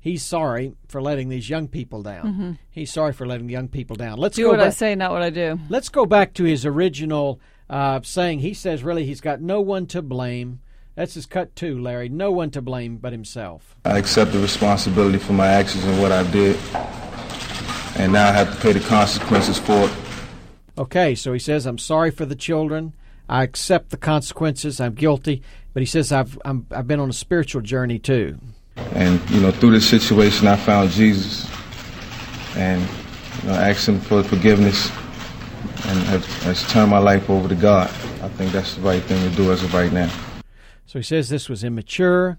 [0.00, 2.24] he's sorry for letting these young people down.
[2.24, 2.52] Mm-hmm.
[2.70, 4.18] He's sorry for letting the young people down.
[4.18, 4.68] Let's do go what back.
[4.68, 5.58] I say, not what I do.
[5.68, 8.40] Let's go back to his original uh, saying.
[8.40, 10.60] He says, really, he's got no one to blame.
[10.94, 12.08] That's his cut too, Larry.
[12.08, 13.76] No one to blame but himself.
[13.84, 16.56] I accept the responsibility for my actions and what I did,
[17.96, 19.92] and now I have to pay the consequences for it.
[20.76, 22.94] Okay, so he says, I'm sorry for the children.
[23.28, 24.80] I accept the consequences.
[24.80, 25.42] I'm guilty.
[25.74, 28.38] But he says, I've, i have been on a spiritual journey too.
[28.94, 31.48] And, you know, through this situation, I found Jesus
[32.56, 32.80] and
[33.42, 34.90] you know, asked him for forgiveness
[35.86, 37.88] and have, has turned my life over to God.
[38.22, 40.10] I think that's the right thing to do as of right now.
[40.86, 42.38] So he says this was immature,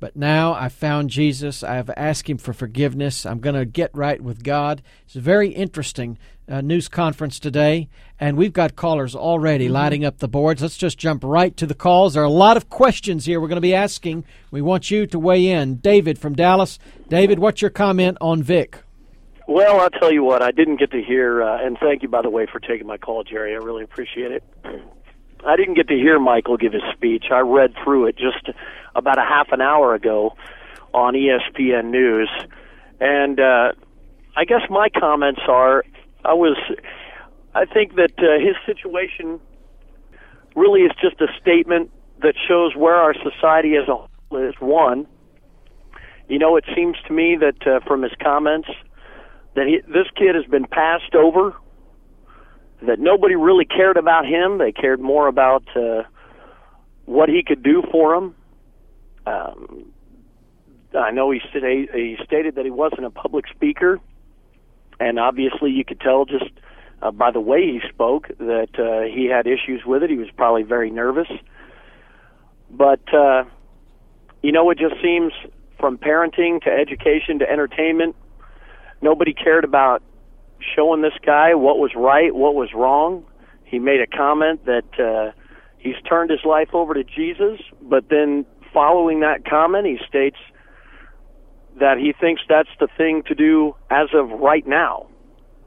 [0.00, 1.62] but now I found Jesus.
[1.62, 3.26] I have asked him for forgiveness.
[3.26, 4.82] I'm going to get right with God.
[5.04, 9.74] It's a very interesting uh, news conference today, and we've got callers already mm-hmm.
[9.74, 10.62] lighting up the boards.
[10.62, 12.14] Let's just jump right to the calls.
[12.14, 14.24] There are a lot of questions here we're going to be asking.
[14.50, 15.76] We want you to weigh in.
[15.76, 16.78] David from Dallas.
[17.08, 18.82] David, what's your comment on Vick?
[19.46, 22.20] Well, I'll tell you what, I didn't get to hear, uh, and thank you, by
[22.20, 23.54] the way, for taking my call, Jerry.
[23.54, 24.44] I really appreciate it.
[25.46, 27.26] I didn't get to hear Michael give his speech.
[27.30, 28.48] I read through it just
[28.94, 30.34] about a half an hour ago
[30.92, 32.28] on ESPN News.
[33.00, 33.72] And uh,
[34.36, 35.84] I guess my comments are
[36.24, 36.58] I was,
[37.54, 39.40] I think that uh, his situation
[40.56, 41.90] really is just a statement
[42.22, 44.54] that shows where our society as a is.
[44.60, 45.06] One,
[46.28, 48.68] you know, it seems to me that uh, from his comments,
[49.54, 51.54] that he, this kid has been passed over,
[52.82, 54.58] that nobody really cared about him.
[54.58, 56.04] They cared more about uh,
[57.04, 58.34] what he could do for them.
[59.26, 59.92] Um,
[60.98, 64.00] I know he, said, he stated that he wasn't a public speaker,
[64.98, 66.50] and obviously you could tell just
[67.02, 70.10] uh, by the way he spoke that uh, he had issues with it.
[70.10, 71.28] He was probably very nervous.
[72.70, 73.44] But, uh,
[74.42, 75.32] you know, it just seems
[75.78, 78.16] from parenting to education to entertainment–
[79.00, 80.02] nobody cared about
[80.74, 83.24] showing this guy what was right, what was wrong.
[83.64, 85.32] He made a comment that uh,
[85.78, 90.38] he's turned his life over to Jesus, but then following that comment, he states
[91.78, 95.06] that he thinks that's the thing to do as of right now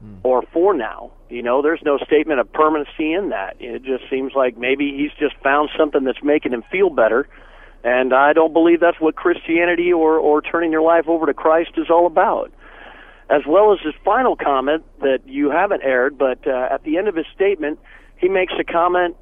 [0.00, 0.16] hmm.
[0.22, 1.12] or for now.
[1.30, 3.56] You know, there's no statement of permanency in that.
[3.58, 7.28] It just seems like maybe he's just found something that's making him feel better.
[7.84, 11.70] And I don't believe that's what Christianity or, or turning your life over to Christ
[11.76, 12.52] is all about
[13.32, 17.08] as well as his final comment that you haven't aired, but uh, at the end
[17.08, 17.78] of his statement,
[18.16, 19.16] he makes a comment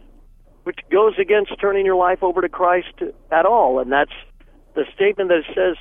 [0.64, 2.92] which goes against turning your life over to Christ
[3.30, 4.12] at all, and that's
[4.74, 5.76] the statement that says,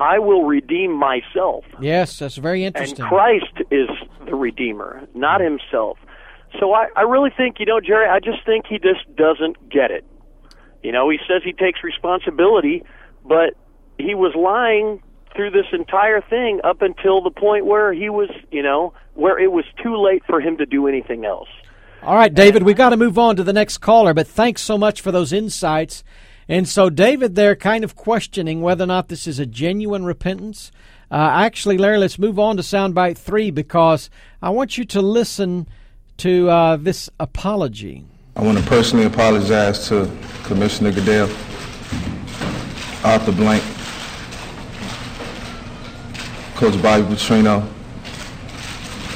[0.00, 1.64] I will redeem myself.
[1.80, 3.00] Yes, that's very interesting.
[3.00, 3.88] And Christ is
[4.26, 5.98] the Redeemer, not himself.
[6.58, 9.90] So I, I really think, you know, Jerry, I just think he just doesn't get
[9.90, 10.04] it.
[10.82, 12.82] You know, he says he takes responsibility,
[13.24, 13.54] but
[13.98, 15.02] he was lying
[15.34, 19.52] through this entire thing up until the point where he was, you know, where it
[19.52, 21.48] was too late for him to do anything else.
[22.02, 24.78] All right, David, we've got to move on to the next caller, but thanks so
[24.78, 26.02] much for those insights.
[26.48, 30.72] And so, David, they're kind of questioning whether or not this is a genuine repentance.
[31.10, 35.68] Uh, actually, Larry, let's move on to soundbite three because I want you to listen
[36.18, 38.04] to uh, this apology.
[38.36, 40.10] I want to personally apologize to
[40.44, 41.28] Commissioner Goodell,
[43.04, 43.62] Arthur Blank,
[46.60, 47.66] Coach Bobby Petrino,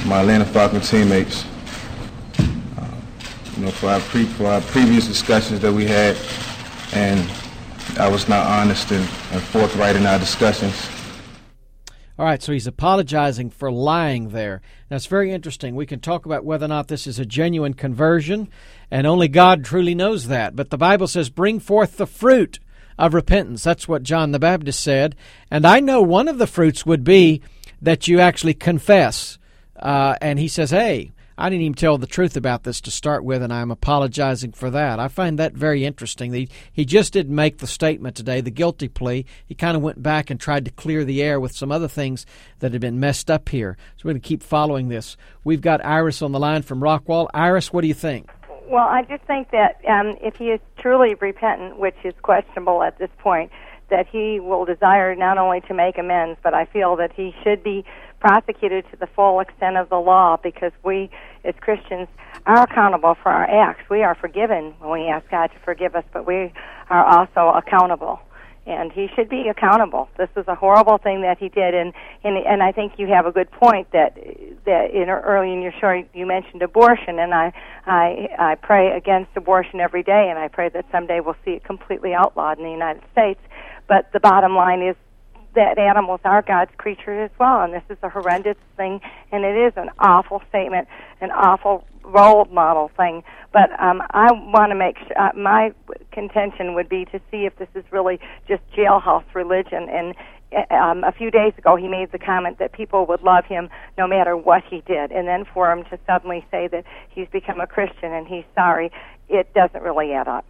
[0.07, 1.45] my Atlanta Falcon teammates.
[2.39, 2.87] Uh,
[3.55, 6.17] you know, for our, pre- for our previous discussions that we had,
[6.93, 7.31] and
[7.99, 10.89] I was not honest and, and forthright in our discussions.
[12.17, 14.63] All right, so he's apologizing for lying there.
[14.89, 15.75] That's very interesting.
[15.75, 18.49] We can talk about whether or not this is a genuine conversion,
[18.89, 20.55] and only God truly knows that.
[20.55, 22.57] But the Bible says, bring forth the fruit
[22.97, 23.63] of repentance.
[23.63, 25.15] That's what John the Baptist said.
[25.51, 27.41] And I know one of the fruits would be
[27.81, 29.37] that you actually confess.
[29.75, 33.25] Uh, and he says, Hey, I didn't even tell the truth about this to start
[33.25, 35.01] with, and I'm apologizing for that.
[35.01, 36.31] I find that very interesting.
[36.31, 39.25] He, he just didn't make the statement today, the guilty plea.
[39.45, 42.25] He kind of went back and tried to clear the air with some other things
[42.59, 43.75] that had been messed up here.
[43.97, 45.17] So we're going to keep following this.
[45.43, 47.27] We've got Iris on the line from Rockwall.
[47.33, 48.29] Iris, what do you think?
[48.67, 52.97] Well, I just think that um, if he is truly repentant, which is questionable at
[52.97, 53.51] this point,
[53.91, 57.63] that he will desire not only to make amends, but I feel that he should
[57.63, 57.85] be
[58.19, 61.11] prosecuted to the full extent of the law because we,
[61.43, 62.07] as Christians,
[62.47, 63.87] are accountable for our acts.
[63.87, 66.51] We are forgiven when we ask God to forgive us, but we
[66.89, 68.19] are also accountable
[68.65, 70.09] and he should be accountable.
[70.17, 73.25] This is a horrible thing that he did, and and and I think you have
[73.25, 74.15] a good point that
[74.65, 77.53] that in early in your story you mentioned abortion, and I
[77.85, 81.63] I I pray against abortion every day, and I pray that someday we'll see it
[81.63, 83.39] completely outlawed in the United States.
[83.87, 84.95] But the bottom line is
[85.55, 89.01] that animals are God's creatures as well, and this is a horrendous thing,
[89.31, 90.87] and it is an awful statement,
[91.21, 93.23] an awful role model thing.
[93.51, 95.73] But um, I want to make sure, uh, my
[96.11, 99.87] contention would be to see if this is really just jailhouse religion.
[99.89, 100.13] And
[100.55, 103.69] uh, um, a few days ago, he made the comment that people would love him
[103.97, 107.59] no matter what he did, and then for him to suddenly say that he's become
[107.59, 108.91] a Christian and he's sorry,
[109.29, 110.45] it doesn't really add up.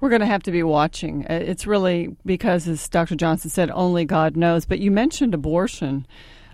[0.00, 1.26] We're going to have to be watching.
[1.26, 3.16] Uh, it's really because, as Dr.
[3.16, 4.64] Johnson said, only God knows.
[4.64, 6.06] But you mentioned abortion.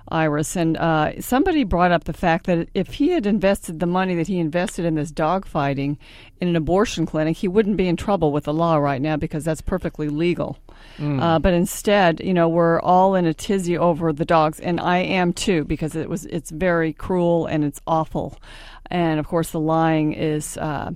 [0.08, 0.56] Iris.
[0.56, 4.26] And uh, somebody brought up the fact that if he had invested the money that
[4.26, 5.98] he invested in this dog fighting
[6.40, 9.44] in an abortion clinic, he wouldn't be in trouble with the law right now because
[9.44, 10.58] that's perfectly legal.
[10.98, 11.20] Mm.
[11.20, 14.98] Uh, but instead, you know, we're all in a tizzy over the dogs, and I
[14.98, 18.38] am too because it was it's very cruel and it's awful.
[18.88, 20.92] And of course, the lying is uh,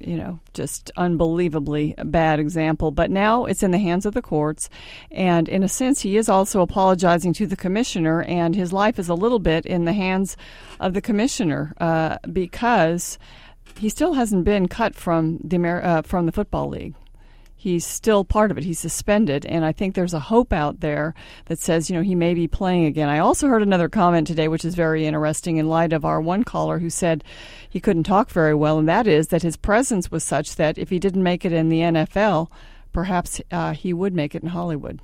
[0.00, 2.90] you know, just unbelievably bad example.
[2.90, 4.68] But now it's in the hands of the courts.
[5.10, 9.08] And in a sense, he is also apologizing to the commissioner, and his life is
[9.08, 10.36] a little bit in the hands
[10.80, 13.18] of the commissioner uh, because
[13.78, 16.94] he still hasn't been cut from the Amer- uh, from the football league
[17.64, 18.64] he's still part of it.
[18.64, 21.14] He's suspended, and I think there's a hope out there
[21.46, 23.08] that says, you know, he may be playing again.
[23.08, 26.44] I also heard another comment today, which is very interesting in light of our one
[26.44, 27.24] caller who said
[27.66, 30.90] he couldn't talk very well, and that is that his presence was such that if
[30.90, 32.50] he didn't make it in the NFL,
[32.92, 35.00] perhaps uh, he would make it in Hollywood.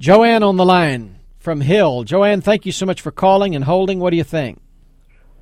[0.00, 2.04] Joanne on the line from Hill.
[2.04, 4.00] Joanne, thank you so much for calling and holding.
[4.00, 4.62] What do you think?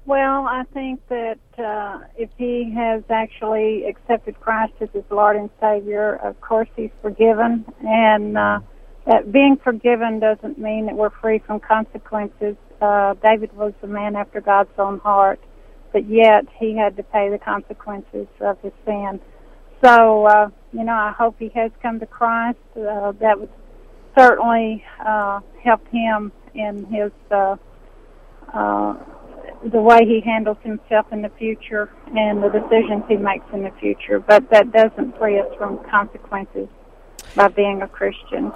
[0.06, 5.48] Well, I think that uh, if he has actually accepted Christ as his Lord and
[5.58, 7.64] Savior, of course he's forgiven.
[7.80, 8.60] And uh,
[9.06, 12.54] that being forgiven doesn't mean that we're free from consequences.
[12.82, 15.40] Uh, David was a man after God's own heart,
[15.90, 19.20] but yet he had to pay the consequences of his sin.
[19.82, 22.58] So, uh, you know, I hope he has come to Christ.
[22.76, 23.50] Uh, that would
[24.18, 27.10] certainly uh, help him in his.
[27.30, 27.56] Uh,
[28.52, 28.96] uh,
[29.64, 33.72] the way he handles himself in the future and the decisions he makes in the
[33.80, 34.20] future.
[34.20, 36.68] But that doesn't free us from consequences
[37.34, 38.52] by being a Christian.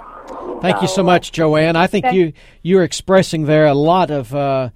[0.61, 1.75] Thank so, you so much, Joanne.
[1.75, 4.33] I think you you're expressing there a lot of.
[4.33, 4.69] Uh,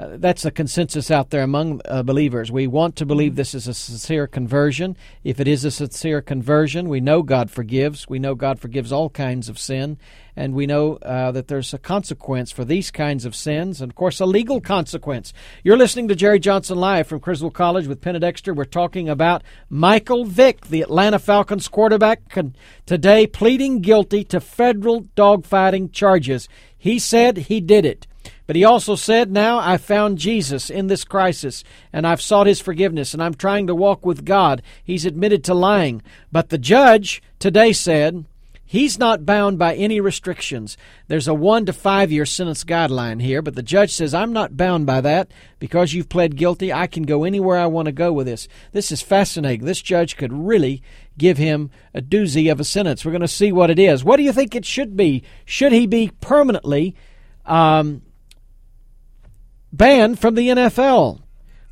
[0.00, 2.50] uh, that's a consensus out there among uh, believers.
[2.50, 4.96] We want to believe this is a sincere conversion.
[5.24, 8.08] If it is a sincere conversion, we know God forgives.
[8.08, 9.98] We know God forgives all kinds of sin.
[10.34, 13.96] And we know uh, that there's a consequence for these kinds of sins, and of
[13.96, 15.34] course, a legal consequence.
[15.62, 18.54] You're listening to Jerry Johnson Live from Criswell College with Penna Dexter.
[18.54, 22.22] We're talking about Michael Vick, the Atlanta Falcons quarterback,
[22.86, 26.48] today pleading guilty to federal dogfighting charges.
[26.78, 28.06] He said he did it.
[28.50, 32.60] But he also said, Now I found Jesus in this crisis, and I've sought his
[32.60, 34.60] forgiveness, and I'm trying to walk with God.
[34.82, 36.02] He's admitted to lying.
[36.32, 38.24] But the judge today said,
[38.64, 40.76] He's not bound by any restrictions.
[41.06, 44.56] There's a one to five year sentence guideline here, but the judge says, I'm not
[44.56, 45.30] bound by that.
[45.60, 48.48] Because you've pled guilty, I can go anywhere I want to go with this.
[48.72, 49.64] This is fascinating.
[49.64, 50.82] This judge could really
[51.16, 53.04] give him a doozy of a sentence.
[53.04, 54.02] We're going to see what it is.
[54.02, 55.22] What do you think it should be?
[55.44, 56.96] Should he be permanently
[57.46, 58.02] um,
[59.72, 61.20] banned from the NFL.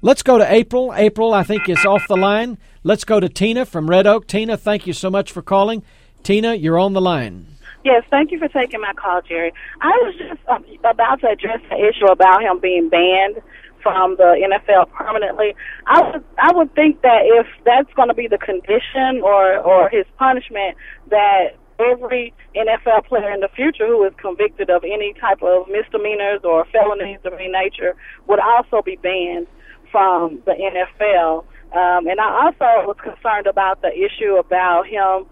[0.01, 0.93] Let's go to April.
[0.95, 2.59] April, I think, is off the line.
[2.85, 4.27] Let's go to Tina from Red Oak.
[4.27, 5.83] Tina, thank you so much for calling.
[6.23, 7.47] Tina, you're on the line.
[7.85, 9.53] Yes, thank you for taking my call, Jerry.
[9.81, 13.41] I was just uh, about to address the issue about him being banned
[13.83, 15.55] from the NFL permanently.
[15.87, 19.89] I would I would think that if that's going to be the condition or or
[19.89, 20.77] his punishment,
[21.11, 26.41] that every NFL player in the future who is convicted of any type of misdemeanors
[26.45, 27.95] or felonies of any nature
[28.27, 29.47] would also be banned
[29.91, 31.45] from the NFL.
[31.73, 35.27] Um, and I also was concerned about the issue about him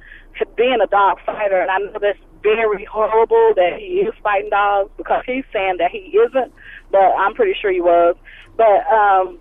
[0.56, 4.90] being a dog fighter, and I know that's very horrible that he is fighting dogs
[4.96, 6.52] because he's saying that he isn't,
[6.92, 8.16] but I'm pretty sure he was.
[8.56, 9.38] But um,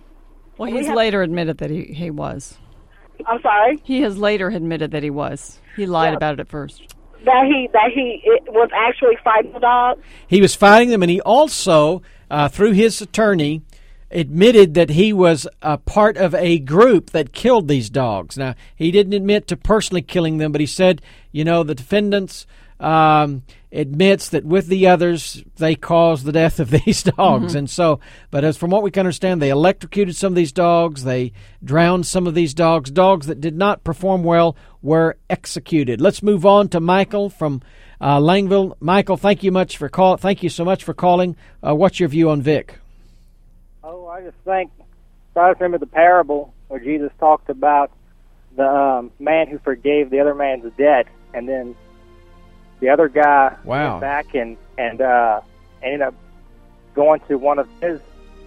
[0.56, 2.56] well, he's we later admitted that he he was.
[3.26, 3.80] I'm sorry.
[3.84, 5.60] He has later admitted that he was.
[5.76, 6.16] He lied yeah.
[6.16, 6.95] about it at first
[7.26, 10.02] that he that he was actually fighting the dogs.
[10.26, 13.62] He was fighting them, and he also, uh, through his attorney,
[14.10, 18.38] admitted that he was a part of a group that killed these dogs.
[18.38, 21.02] Now, he didn't admit to personally killing them, but he said,
[21.32, 22.46] you know, the defendants
[22.80, 27.58] um, admits that with the others they caused the death of these dogs, mm-hmm.
[27.58, 28.00] and so.
[28.30, 31.04] But as from what we can understand, they electrocuted some of these dogs.
[31.04, 31.32] They
[31.64, 32.90] drowned some of these dogs.
[32.90, 36.00] Dogs that did not perform well were executed.
[36.00, 37.62] Let's move on to Michael from
[38.00, 38.76] uh, Langville.
[38.80, 40.16] Michael, thank you much for call.
[40.16, 41.36] Thank you so much for calling.
[41.66, 42.78] Uh, what's your view on Vick?
[43.82, 44.70] Oh, I just think
[45.32, 47.90] try to remember the parable where Jesus talked about
[48.56, 51.76] the um, man who forgave the other man's debt, and then
[52.80, 53.92] the other guy wow.
[53.92, 55.40] went back and and uh,
[55.82, 56.14] ended up
[56.94, 58.00] going to one of his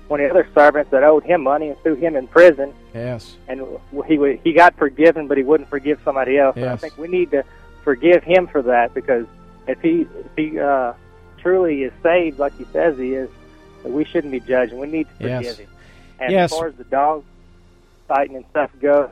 [0.08, 2.74] one of the other servants that owed him money and threw him in prison.
[2.94, 3.36] Yes.
[3.48, 3.62] And
[4.08, 6.56] he he got forgiven, but he wouldn't forgive somebody else.
[6.56, 6.64] Yes.
[6.64, 7.44] And I think we need to
[7.84, 9.26] forgive him for that because
[9.68, 10.94] if he if he uh,
[11.38, 13.30] truly is saved like he says he is,
[13.84, 14.80] we shouldn't be judging.
[14.80, 15.58] We need to forgive yes.
[15.58, 15.70] him.
[16.20, 16.52] And yes.
[16.52, 17.24] as far as the dog
[18.08, 19.10] fighting and stuff goes,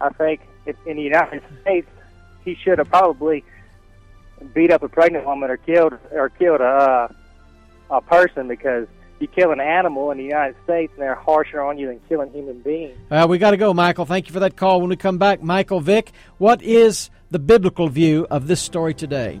[0.00, 1.88] I think if in the United States
[2.44, 3.44] he should have probably
[4.52, 7.08] beat up a pregnant woman or killed or killed a uh,
[7.90, 8.86] a person because
[9.20, 12.30] you kill an animal in the United States and they're harsher on you than killing
[12.30, 12.98] human beings.
[13.10, 14.04] Uh, we got to go, Michael.
[14.04, 14.80] Thank you for that call.
[14.80, 19.40] When we come back, Michael Vick, what is the biblical view of this story today?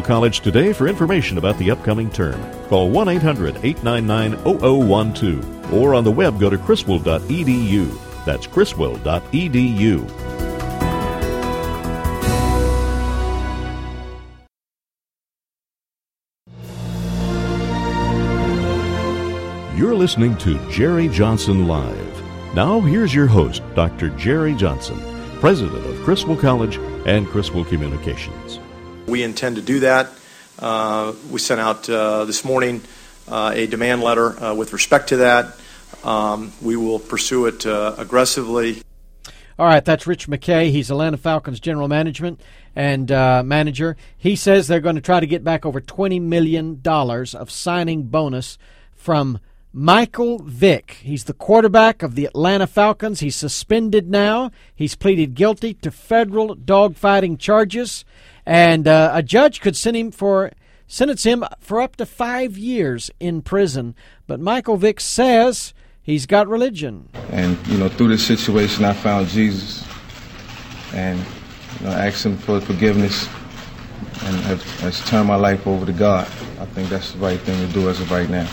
[0.00, 2.40] College today for information about the upcoming term.
[2.68, 8.24] Call 1 800 899 0012 or on the web go to criswell.edu.
[8.24, 10.32] That's criswell.edu.
[19.76, 22.54] You're listening to Jerry Johnson Live.
[22.54, 24.10] Now, here's your host, Dr.
[24.10, 25.00] Jerry Johnson,
[25.40, 26.76] President of Criswell College
[27.06, 28.60] and Criswell Communications.
[29.12, 30.08] We intend to do that.
[30.58, 32.80] Uh, we sent out uh, this morning
[33.28, 35.54] uh, a demand letter with respect to that.
[36.02, 38.80] Um, we will pursue it aggressively.
[39.58, 40.70] All right, that's Rich McKay.
[40.70, 42.40] He's Atlanta Falcons general management
[42.74, 43.98] and uh, manager.
[44.16, 48.56] He says they're going to try to get back over $20 million of signing bonus
[48.94, 49.40] from
[49.74, 50.98] Michael Vick.
[51.02, 53.20] He's the quarterback of the Atlanta Falcons.
[53.20, 54.50] He's suspended now.
[54.74, 58.04] He's pleaded guilty to federal dogfighting charges,
[58.46, 60.50] and uh, a judge could send him for
[60.86, 63.94] sentence him for up to five years in prison.
[64.26, 65.72] But Michael Vick says
[66.02, 67.08] he's got religion.
[67.30, 69.86] And you know, through this situation, I found Jesus,
[70.92, 71.18] and
[71.80, 73.26] you know, asked Him for forgiveness,
[74.24, 76.26] and have turned my life over to God.
[76.60, 78.48] I think that's the right thing to do as of right now.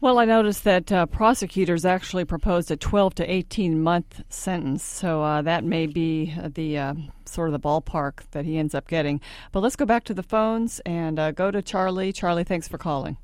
[0.00, 5.24] Well, I noticed that uh, prosecutors actually proposed a 12 to 18 month sentence, so
[5.24, 6.94] uh, that may be the uh,
[7.24, 9.20] sort of the ballpark that he ends up getting.
[9.50, 12.12] But let's go back to the phones and uh, go to Charlie.
[12.12, 13.16] Charlie, thanks for calling.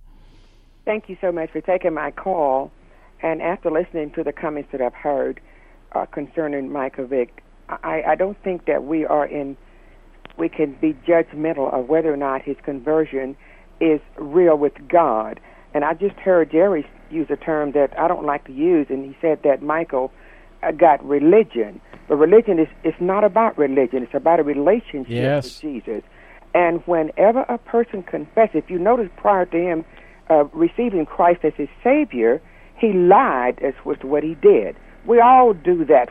[0.85, 2.73] Thank you so much for taking my call.
[3.23, 5.41] And after listening to the comments that I've heard
[5.93, 9.57] uh, concerning Michael Vick, I, I don't think that we are in,
[10.37, 13.37] we can be judgmental of whether or not his conversion
[13.81, 15.39] is real with God.
[15.75, 19.05] And I just heard Jerry use a term that I don't like to use, and
[19.05, 20.13] he said that Michael
[20.63, 21.81] uh, got religion.
[22.09, 25.45] But religion is it's not about religion; it's about a relationship yes.
[25.45, 26.03] with Jesus.
[26.55, 29.85] And whenever a person confesses, if you notice prior to him
[30.31, 32.41] uh, receiving Christ as his Savior,
[32.79, 34.77] he lied as to what he did.
[35.05, 36.11] We all do that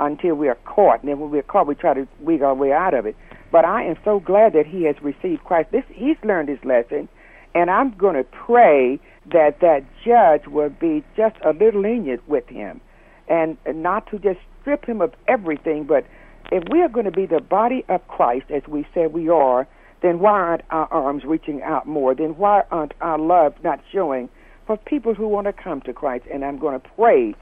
[0.00, 2.72] until we are caught, and then when we're caught, we try to wiggle our way
[2.72, 3.14] out of it.
[3.52, 5.70] But I am so glad that he has received Christ.
[5.70, 7.08] This he's learned his lesson
[7.54, 9.00] and I'm going to pray
[9.32, 12.80] that that judge will be just a little lenient with him
[13.28, 15.84] and not to just strip him of everything.
[15.84, 16.06] But
[16.50, 19.66] if we are going to be the body of Christ, as we said we are,
[20.02, 22.14] then why aren't our arms reaching out more?
[22.14, 24.28] Then why aren't our love not showing
[24.66, 26.24] for people who want to come to Christ?
[26.32, 27.34] And I'm going to pray,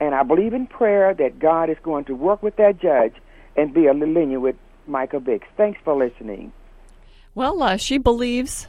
[0.00, 3.14] and I believe in prayer that God is going to work with that judge
[3.56, 4.56] and be a little lenient with
[4.86, 5.46] Michael Biggs.
[5.56, 6.52] Thanks for listening.
[7.34, 8.66] Well, uh, she believes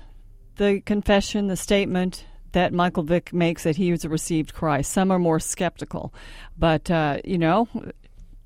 [0.57, 4.91] the confession, the statement that Michael Vick makes that he has received Christ.
[4.91, 6.13] Some are more skeptical,
[6.57, 7.67] but uh, you know,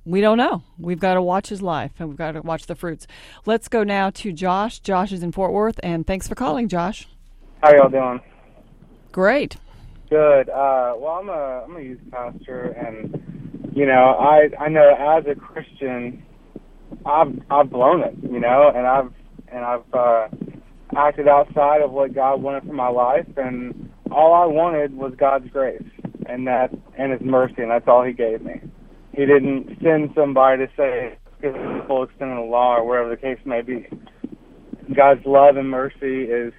[0.06, 0.64] we don't know.
[0.78, 3.08] We've got to watch his life and we've got to watch the fruits.
[3.46, 4.80] Let's go now to Josh.
[4.80, 7.08] Josh is in Fort Worth, and thanks for calling, Josh.
[7.62, 8.22] How y'all doing?
[9.12, 9.58] Great.
[10.10, 10.50] Good.
[10.50, 15.26] Uh, well, I'm a I'm a youth pastor, and you know, I I know as
[15.26, 16.24] a Christian,
[17.06, 19.14] I've I've blown it, you know, and I've
[19.48, 20.28] and I've uh,
[20.98, 25.50] acted outside of what God wanted for my life, and all I wanted was God's
[25.50, 25.82] grace
[26.28, 28.62] and that and His mercy, and that's all He gave me.
[29.14, 33.18] He didn't send somebody to say the full extent of the law or whatever the
[33.18, 33.88] case may be.
[34.96, 36.54] God's love and mercy is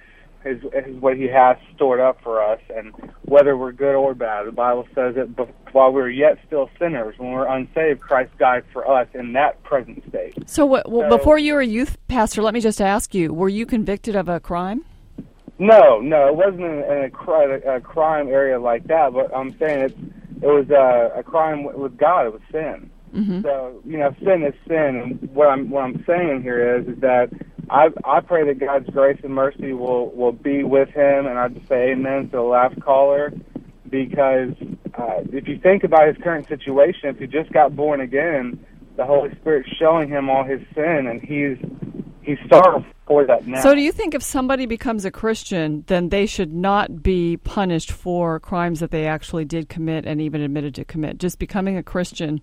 [0.45, 4.47] is, is what He has stored up for us, and whether we're good or bad,
[4.47, 5.27] the Bible says that
[5.71, 10.03] while we're yet still sinners, when we're unsaved, Christ died for us in that present
[10.09, 10.35] state.
[10.47, 13.33] So, what, well, so, before you were a youth pastor, let me just ask you:
[13.33, 14.85] Were you convicted of a crime?
[15.59, 19.13] No, no, it wasn't in, in a, a, crime area like that.
[19.13, 19.97] But I'm saying it,
[20.41, 22.25] it was a, a crime with God.
[22.25, 22.89] It was sin.
[23.15, 23.41] Mm-hmm.
[23.43, 26.99] So you know, sin is sin, and what I'm what I'm saying here is is
[27.01, 27.29] that
[27.69, 31.47] I I pray that God's grace and mercy will will be with him, and I
[31.47, 33.33] just say Amen to the last caller,
[33.89, 34.53] because
[34.97, 38.63] uh, if you think about his current situation, if he just got born again,
[38.97, 41.57] the Holy Spirit's showing him all his sin, and he's
[42.21, 43.61] he's sorrowful for that now.
[43.61, 47.91] So, do you think if somebody becomes a Christian, then they should not be punished
[47.91, 51.17] for crimes that they actually did commit and even admitted to commit?
[51.17, 52.41] Just becoming a Christian,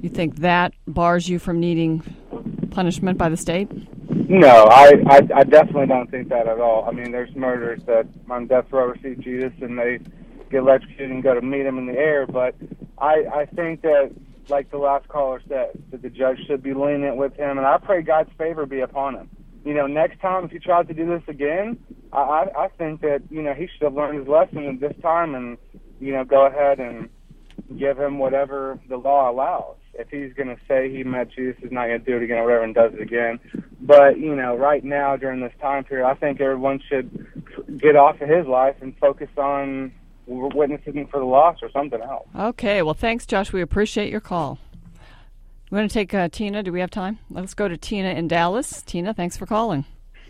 [0.00, 2.02] you think that bars you from needing
[2.70, 3.68] punishment by the state?
[4.28, 6.84] No, I, I I definitely don't think that at all.
[6.88, 9.98] I mean, there's murderers that on death row receive Jesus and they
[10.50, 12.26] get electrocuted and go to meet him in the air.
[12.26, 12.54] But
[12.98, 14.12] I I think that
[14.48, 17.78] like the last caller said, that the judge should be lenient with him, and I
[17.78, 19.30] pray God's favor be upon him.
[19.64, 21.78] You know, next time if he tries to do this again,
[22.12, 25.34] I I, I think that you know he should have learned his lesson this time,
[25.34, 25.58] and
[26.00, 27.08] you know go ahead and
[27.78, 29.76] give him whatever the law allows.
[30.00, 32.38] If he's going to say he met Jesus, he's not going to do it again
[32.38, 33.38] or whatever and does it again.
[33.80, 38.20] But, you know, right now during this time period, I think everyone should get off
[38.20, 39.92] of his life and focus on
[40.26, 42.26] witnessing for the lost or something else.
[42.38, 42.82] Okay.
[42.82, 43.52] Well, thanks, Josh.
[43.52, 44.58] We appreciate your call.
[45.70, 46.62] We're going to take uh, Tina.
[46.62, 47.18] Do we have time?
[47.30, 48.82] Let's go to Tina in Dallas.
[48.82, 49.84] Tina, thanks for calling.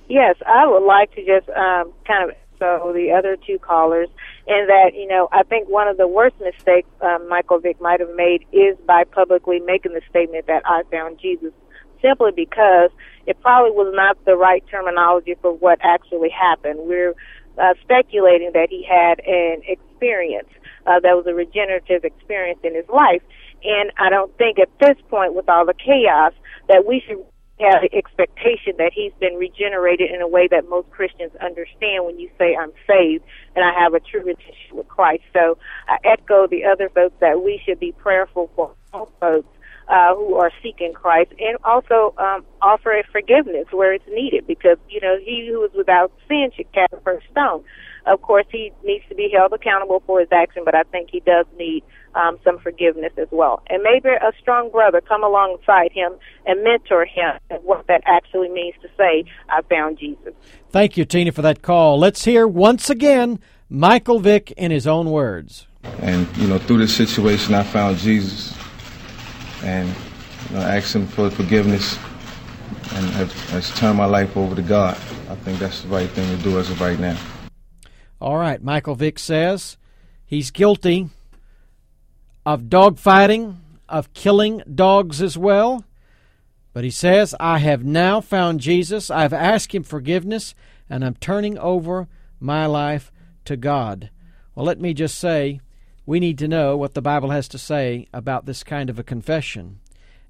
[0.08, 4.08] Yes, I would like to just um, kind of so the other two callers,
[4.50, 8.00] and that you know I think one of the worst mistakes um, Michael Vick might
[8.00, 11.52] have made is by publicly making the statement that I found Jesus,
[12.02, 12.90] simply because
[13.26, 16.80] it probably was not the right terminology for what actually happened.
[16.82, 17.14] We're
[17.58, 20.48] uh, speculating that he had an experience
[20.86, 23.22] uh, that was a regenerative experience in his life,
[23.62, 26.32] and I don't think at this point, with all the chaos,
[26.66, 27.22] that we should
[27.60, 32.30] have expectation that he's been regenerated in a way that most Christians understand when you
[32.38, 35.22] say I'm saved and I have a true relationship with Christ.
[35.32, 35.58] So
[35.88, 39.48] I echo the other folks that we should be prayerful for all folks
[39.88, 44.78] uh, who are seeking Christ and also um, offer a forgiveness where it's needed because,
[44.88, 47.64] you know, he who is without sin should cast the first stone.
[48.06, 51.20] Of course, he needs to be held accountable for his action, but I think he
[51.20, 51.84] does need
[52.14, 53.62] um, some forgiveness as well.
[53.68, 56.12] And maybe a strong brother come alongside him
[56.46, 60.34] and mentor him and what that actually means to say, I found Jesus.
[60.70, 61.98] Thank you, Tina, for that call.
[61.98, 63.38] Let's hear once again
[63.68, 65.66] Michael Vick in his own words.
[66.00, 68.56] And, you know, through this situation, I found Jesus
[69.62, 69.88] and,
[70.48, 71.96] you know, asked him for forgiveness
[72.92, 74.96] and have, has turned my life over to God.
[75.28, 77.18] I think that's the right thing to do as of right now.
[78.20, 79.78] All right, Michael Vick says
[80.26, 81.08] he's guilty
[82.44, 83.56] of dogfighting,
[83.88, 85.84] of killing dogs as well.
[86.72, 89.10] But he says, I have now found Jesus.
[89.10, 90.54] I've asked him forgiveness,
[90.88, 92.08] and I'm turning over
[92.38, 93.10] my life
[93.46, 94.10] to God.
[94.54, 95.60] Well, let me just say,
[96.06, 99.04] we need to know what the Bible has to say about this kind of a
[99.04, 99.80] confession.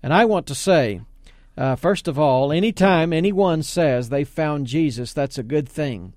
[0.03, 1.03] And I want to say,
[1.57, 6.15] uh, first of all, anytime anyone says they found Jesus, that's a good thing.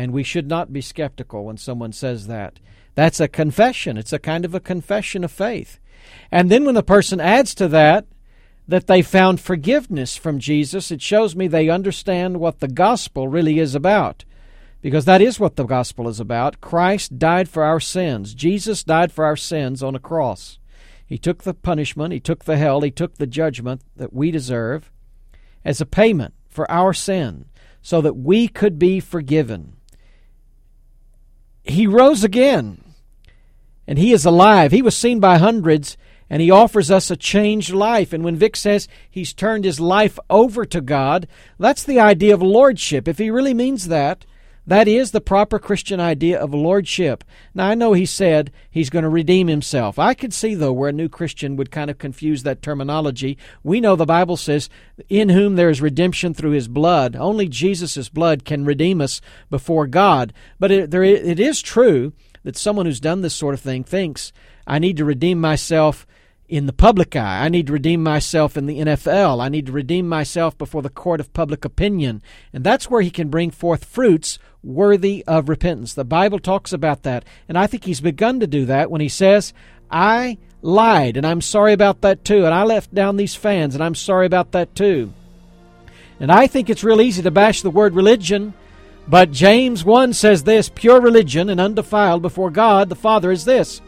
[0.00, 2.58] And we should not be skeptical when someone says that.
[2.94, 3.98] That's a confession.
[3.98, 5.78] It's a kind of a confession of faith.
[6.32, 8.06] And then when the person adds to that,
[8.66, 13.58] that they found forgiveness from Jesus, it shows me they understand what the gospel really
[13.58, 14.24] is about.
[14.80, 16.62] Because that is what the gospel is about.
[16.62, 18.32] Christ died for our sins.
[18.32, 20.58] Jesus died for our sins on a cross.
[21.04, 24.90] He took the punishment, He took the hell, He took the judgment that we deserve
[25.62, 27.44] as a payment for our sin
[27.82, 29.76] so that we could be forgiven.
[31.62, 32.82] He rose again,
[33.86, 34.72] and He is alive.
[34.72, 35.96] He was seen by hundreds,
[36.28, 38.12] and He offers us a changed life.
[38.12, 42.42] And when Vick says He's turned His life over to God, that's the idea of
[42.42, 43.06] lordship.
[43.06, 44.24] If He really means that,
[44.70, 47.24] that is the proper Christian idea of lordship.
[47.54, 49.98] Now, I know he said he's going to redeem himself.
[49.98, 53.36] I could see, though, where a new Christian would kind of confuse that terminology.
[53.64, 54.70] We know the Bible says,
[55.08, 57.16] In whom there is redemption through his blood.
[57.16, 60.32] Only Jesus' blood can redeem us before God.
[60.60, 62.12] But it, there, it is true
[62.44, 64.32] that someone who's done this sort of thing thinks,
[64.68, 66.06] I need to redeem myself
[66.50, 67.44] in the public eye.
[67.44, 69.40] I need to redeem myself in the NFL.
[69.40, 72.22] I need to redeem myself before the court of public opinion.
[72.52, 75.94] And that's where he can bring forth fruits worthy of repentance.
[75.94, 77.24] The Bible talks about that.
[77.48, 79.54] And I think he's begun to do that when he says,
[79.90, 82.44] I lied, and I'm sorry about that too.
[82.44, 85.12] And I left down these fans, and I'm sorry about that too.
[86.18, 88.54] And I think it's real easy to bash the word religion.
[89.08, 93.80] But James 1 says this pure religion and undefiled before God the Father is this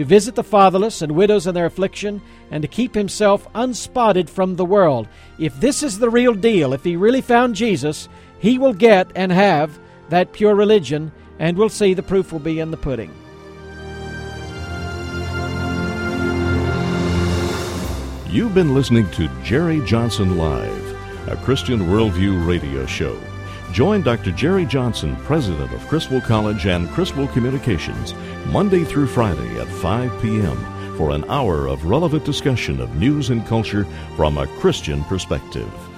[0.00, 4.56] to visit the fatherless and widows in their affliction, and to keep himself unspotted from
[4.56, 5.06] the world.
[5.38, 9.30] If this is the real deal, if he really found Jesus, he will get and
[9.30, 9.78] have
[10.08, 13.12] that pure religion, and we'll see the proof will be in the pudding.
[18.30, 20.96] You've been listening to Jerry Johnson Live.
[21.28, 23.20] a Christian Worldview radio show.
[23.72, 24.32] Join Dr.
[24.32, 28.14] Jerry Johnson, president of Criswell College and Criswell Communications,
[28.50, 30.56] Monday through Friday at 5 p.m.
[30.96, 33.86] for an hour of relevant discussion of news and culture
[34.16, 35.89] from a Christian perspective.